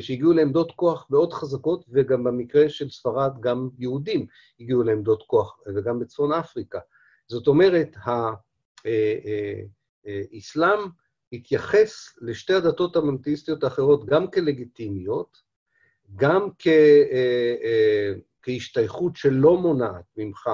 [0.00, 4.26] שהגיעו לעמדות כוח מאוד חזקות, וגם במקרה של ספרד, גם יהודים
[4.60, 6.78] הגיעו לעמדות כוח, וגם בצפון אפריקה.
[7.28, 7.96] זאת אומרת,
[10.04, 10.78] האסלאם
[11.32, 15.36] התייחס לשתי הדתות המונותאיסטיות האחרות גם כלגיטימיות,
[16.16, 16.68] גם כ...
[18.42, 20.50] כהשתייכות שלא מונעת ממך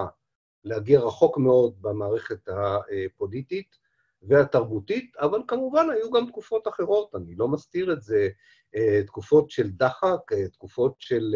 [0.64, 3.76] להגיע רחוק מאוד במערכת הפוליטית
[4.29, 8.29] והתרבותית, אבל כמובן היו גם תקופות אחרות, אני לא מסתיר את זה,
[9.07, 11.35] תקופות של דחק, תקופות של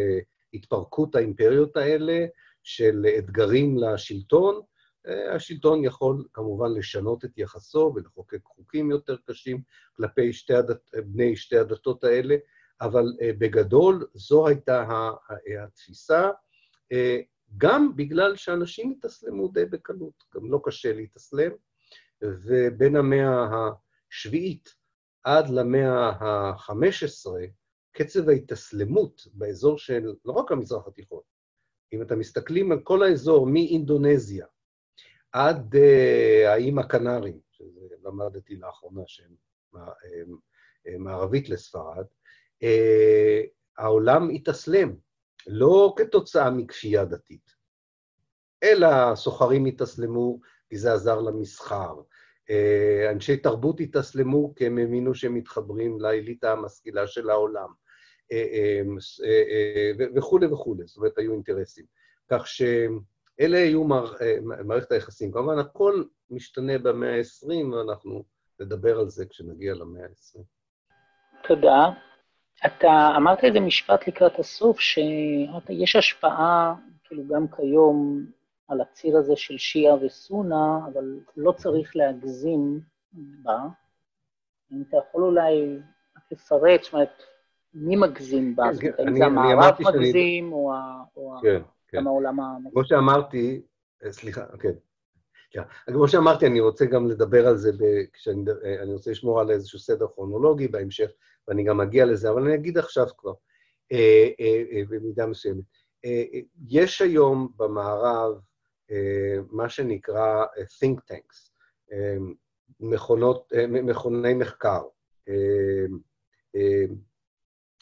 [0.55, 2.27] התפרקות האימפריות האלה,
[2.63, 4.61] של אתגרים לשלטון.
[5.35, 9.63] השלטון יכול כמובן לשנות את יחסו ולחוקק חוקים יותר קשים
[9.97, 12.37] כלפי שתי הדת, בני שתי הדתות האלה,
[12.81, 15.11] אבל בגדול זו הייתה
[15.65, 16.31] התפיסה.
[17.57, 21.53] גם בגלל שאנשים התאסלמו די בקלות, גם לא קשה להתאסלם,
[22.23, 23.49] ובין המאה
[24.11, 24.69] השביעית
[25.25, 27.31] עד למאה ה-15,
[27.93, 31.23] קצב ההתאסלמות באזור של, לא רק המזרח התיכון,
[31.93, 34.47] אם אתם מסתכלים על כל האזור מאינדונזיה
[35.33, 39.35] עד uh, האיים הקנריים, שזה למדתי לאחרונה שהם
[40.99, 42.05] מערבית לספרד,
[42.65, 43.49] uh,
[43.79, 44.97] העולם התאסלם,
[45.47, 47.51] לא כתוצאה מכפייה דתית,
[48.63, 52.01] אלא סוחרים התאסלמו כי זה עזר למסחר.
[53.11, 57.69] אנשי תרבות התאסלמו כי הם האמינו שהם מתחברים לאליטה המשכילה של העולם,
[60.17, 61.85] וכולי וכולי, זאת אומרת, היו אינטרסים.
[62.31, 63.85] כך שאלה היו
[64.65, 65.33] מערכת היחסים.
[65.33, 68.25] כמובן, הכל משתנה במאה ה-20, ואנחנו
[68.61, 70.41] נדבר על זה כשנגיע למאה ה-20.
[71.49, 71.91] תודה.
[72.67, 76.75] אתה אמרת איזה משפט לקראת הסוף, שיש השפעה,
[77.05, 78.27] כאילו גם כיום,
[78.69, 82.81] על הציר הזה של שיעה וסונה, אבל לא צריך להגזים
[83.13, 83.59] בה.
[84.73, 85.79] אם אתה יכול אולי
[86.33, 87.23] לפרט, זאת אומרת,
[87.75, 88.73] מי מגזים בה?
[88.73, 90.73] זאת אומרת, האם זה המערב מגזים, או
[91.43, 91.99] כן, כן.
[91.99, 92.71] גם העולם המגזים?
[92.73, 93.63] כמו שאמרתי,
[94.11, 94.73] סליחה, כן.
[95.87, 97.71] כמו שאמרתי, אני רוצה גם לדבר על זה,
[98.13, 101.11] כשאני רוצה לשמור על איזשהו סדר כרונולוגי בהמשך,
[101.49, 103.33] ואני גם אגיע לזה, אבל אני אגיד עכשיו כבר.
[104.89, 105.65] במידה מסוימת.
[106.69, 108.41] יש היום במערב
[109.51, 110.45] מה שנקרא
[110.85, 111.51] think tanks,
[112.81, 114.83] מכונות, מכוני מחקר.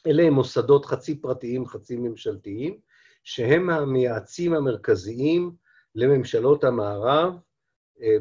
[0.07, 2.81] אלה הם מוסדות חצי פרטיים, חצי ממשלתיים,
[3.25, 5.53] שהם המייעצים המרכזיים
[5.95, 7.35] לממשלות המערב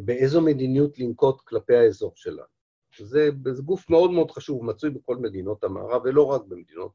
[0.06, 2.56] באיזו מדיניות לנקוט כלפי האזור שלנו.
[3.00, 6.92] זה, זה גוף מאוד מאוד חשוב, מצוי בכל מדינות המערב, ולא רק במדינות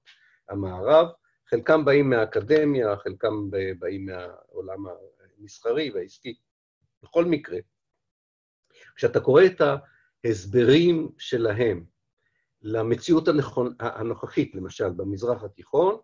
[0.48, 1.06] המערב.
[1.48, 4.86] חלקם באים מהאקדמיה, חלקם באים מהעולם
[5.40, 6.34] המסחרי והעסקי.
[7.02, 7.58] בכל מקרה,
[8.96, 9.60] כשאתה קורא את
[10.24, 11.84] ההסברים שלהם
[12.62, 16.00] למציאות הנכון, הנוכחית, למשל, במזרח התיכון,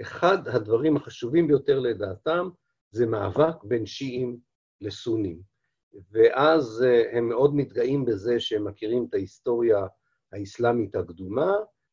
[0.00, 2.48] אחד הדברים החשובים ביותר לדעתם
[2.90, 4.38] זה מאבק בין שיעים
[4.80, 5.42] לסונים.
[6.10, 9.86] ואז הם מאוד מתגאים בזה שהם מכירים את ההיסטוריה
[10.32, 11.52] האסלאמית הקדומה,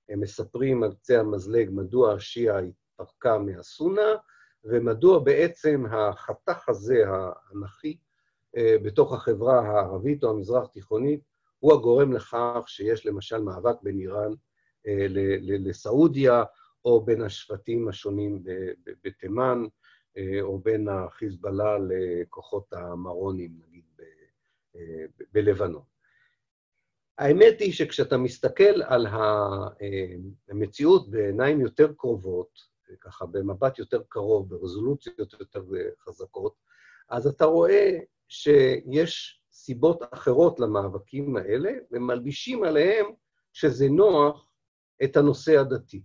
[0.09, 4.15] הם מספרים על קצה המזלג מדוע השיעה התפרקה מהסונה,
[4.65, 7.97] ומדוע בעצם החתך הזה, האנכי,
[8.57, 11.19] בתוך החברה הערבית או המזרח-תיכונית,
[11.59, 14.31] הוא הגורם לכך שיש למשל מאבק בין איראן
[15.41, 16.43] לסעודיה,
[16.85, 18.43] או בין השבטים השונים
[19.03, 19.65] בתימן,
[20.41, 23.83] או בין החיזבאללה לכוחות המרונים, נגיד,
[25.33, 25.83] בלבנון.
[27.17, 29.07] האמת היא שכשאתה מסתכל על
[30.49, 35.63] המציאות בעיניים יותר קרובות, ככה במבט יותר קרוב, ברזולוציות יותר
[35.99, 36.55] חזקות,
[37.09, 43.05] אז אתה רואה שיש סיבות אחרות למאבקים האלה, ומלבישים עליהם
[43.53, 44.49] שזה נוח
[45.03, 46.03] את הנושא הדתי.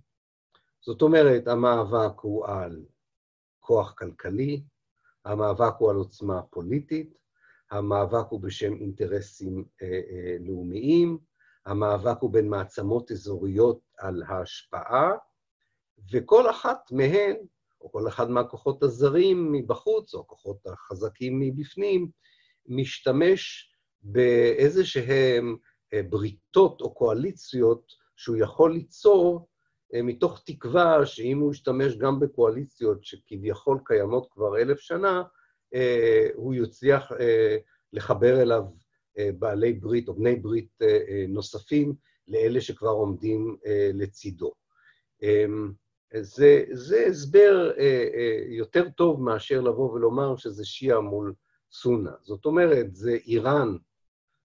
[0.80, 2.84] זאת אומרת, המאבק הוא על
[3.60, 4.62] כוח כלכלי,
[5.24, 7.18] המאבק הוא על עוצמה פוליטית,
[7.70, 11.18] המאבק הוא בשם אינטרסים אה, אה, לאומיים,
[11.66, 15.12] המאבק הוא בין מעצמות אזוריות על ההשפעה,
[16.12, 17.36] וכל אחת מהן,
[17.80, 22.08] או כל אחד מהכוחות הזרים מבחוץ, או הכוחות החזקים מבפנים,
[22.66, 23.70] משתמש
[24.02, 25.56] באיזה שהן
[25.94, 29.48] אה, בריתות או קואליציות שהוא יכול ליצור
[29.94, 35.22] אה, מתוך תקווה שאם הוא ישתמש גם בקואליציות שכביכול קיימות כבר אלף שנה,
[35.74, 37.12] אה, הוא יצליח
[37.92, 38.62] לחבר אליו
[39.38, 40.78] בעלי ברית או בני ברית
[41.28, 41.94] נוספים
[42.28, 43.56] לאלה שכבר עומדים
[43.94, 44.52] לצידו.
[46.16, 47.72] זה, זה הסבר
[48.48, 51.34] יותר טוב מאשר לבוא ולומר שזה שיעה מול
[51.72, 52.12] סונה.
[52.22, 53.76] זאת אומרת, זה איראן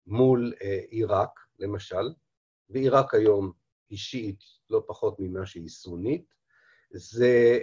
[0.07, 0.53] מול
[0.89, 2.13] עיראק, למשל,
[2.69, 3.51] ועיראק היום
[3.89, 4.39] היא שיעית
[4.69, 6.35] לא פחות ממה שהיא סונית.
[6.91, 7.59] זה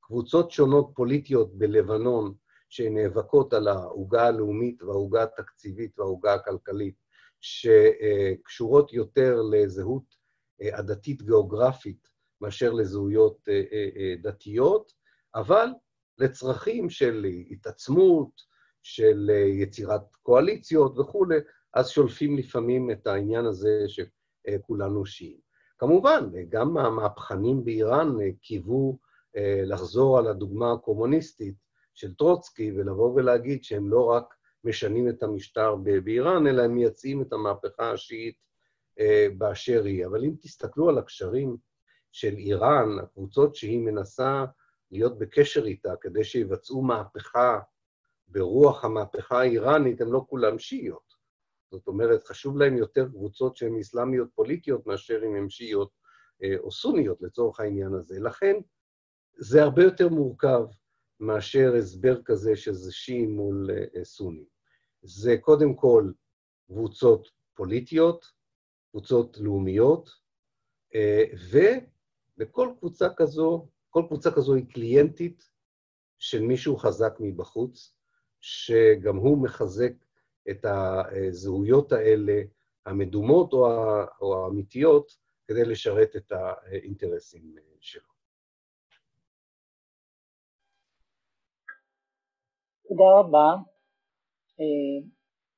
[0.00, 2.34] קבוצות שונות פוליטיות בלבנון
[2.68, 6.94] שנאבקות על העוגה הלאומית והעוגה התקציבית והעוגה הכלכלית,
[7.40, 10.16] שקשורות יותר לזהות
[10.72, 12.13] עדתית גיאוגרפית
[12.44, 13.48] מאשר לזהויות
[14.22, 14.92] דתיות,
[15.34, 15.68] אבל
[16.18, 19.30] לצרכים של התעצמות, של
[19.60, 21.36] יצירת קואליציות וכולי,
[21.74, 25.40] אז שולפים לפעמים את העניין הזה שכולנו שיעים.
[25.78, 28.98] כמובן, גם המהפכנים באיראן קיוו
[29.66, 31.54] לחזור על הדוגמה הקומוניסטית
[31.94, 34.34] של טרוצקי ולבוא ולהגיד שהם לא רק
[34.64, 38.36] משנים את המשטר באיראן, אלא הם מייצאים את המהפכה השיעית
[39.38, 40.06] באשר היא.
[40.06, 41.56] אבל אם תסתכלו על הקשרים
[42.14, 44.44] של איראן, הקבוצות שהיא מנסה
[44.90, 47.60] להיות בקשר איתה כדי שיבצעו מהפכה
[48.28, 51.14] ברוח המהפכה האיראנית, הן לא כולן שיעיות.
[51.70, 55.90] זאת אומרת, חשוב להם יותר קבוצות שהן אסלאמיות פוליטיות מאשר אם הן שיעיות
[56.58, 58.20] או סוניות לצורך העניין הזה.
[58.20, 58.56] לכן,
[59.36, 60.64] זה הרבה יותר מורכב
[61.20, 63.70] מאשר הסבר כזה שזה שיעים מול
[64.02, 64.44] סונים.
[65.02, 66.12] זה קודם כל
[66.66, 68.26] קבוצות פוליטיות,
[68.90, 70.10] קבוצות לאומיות,
[72.38, 75.50] ובכל קבוצה כזו, כל קבוצה כזו היא קליינטית
[76.18, 77.96] של מישהו חזק מבחוץ,
[78.40, 79.92] שגם הוא מחזק
[80.50, 82.42] את הזהויות האלה,
[82.86, 83.52] המדומות
[84.20, 85.10] או האמיתיות,
[85.48, 88.14] כדי לשרת את האינטרסים שלו.
[92.88, 93.62] תודה רבה.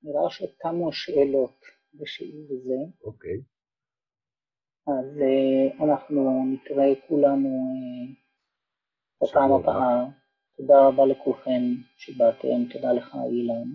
[0.03, 1.61] נראה שתמו השאלות
[1.95, 2.75] בשיעור הזה.
[3.05, 3.56] אוקיי.
[4.87, 5.21] אז
[5.85, 7.49] אנחנו נתראה כולנו
[9.23, 10.05] בפעם הבאה.
[10.57, 11.63] תודה רבה לכולכם
[11.97, 13.69] שבאתם, תודה לך אילן.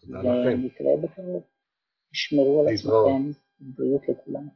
[0.00, 0.60] תודה לכם.
[0.62, 1.42] ונתראה בקרוב.
[2.12, 3.30] תשמרו על עצמכם,
[3.60, 4.48] בריאות לכולם.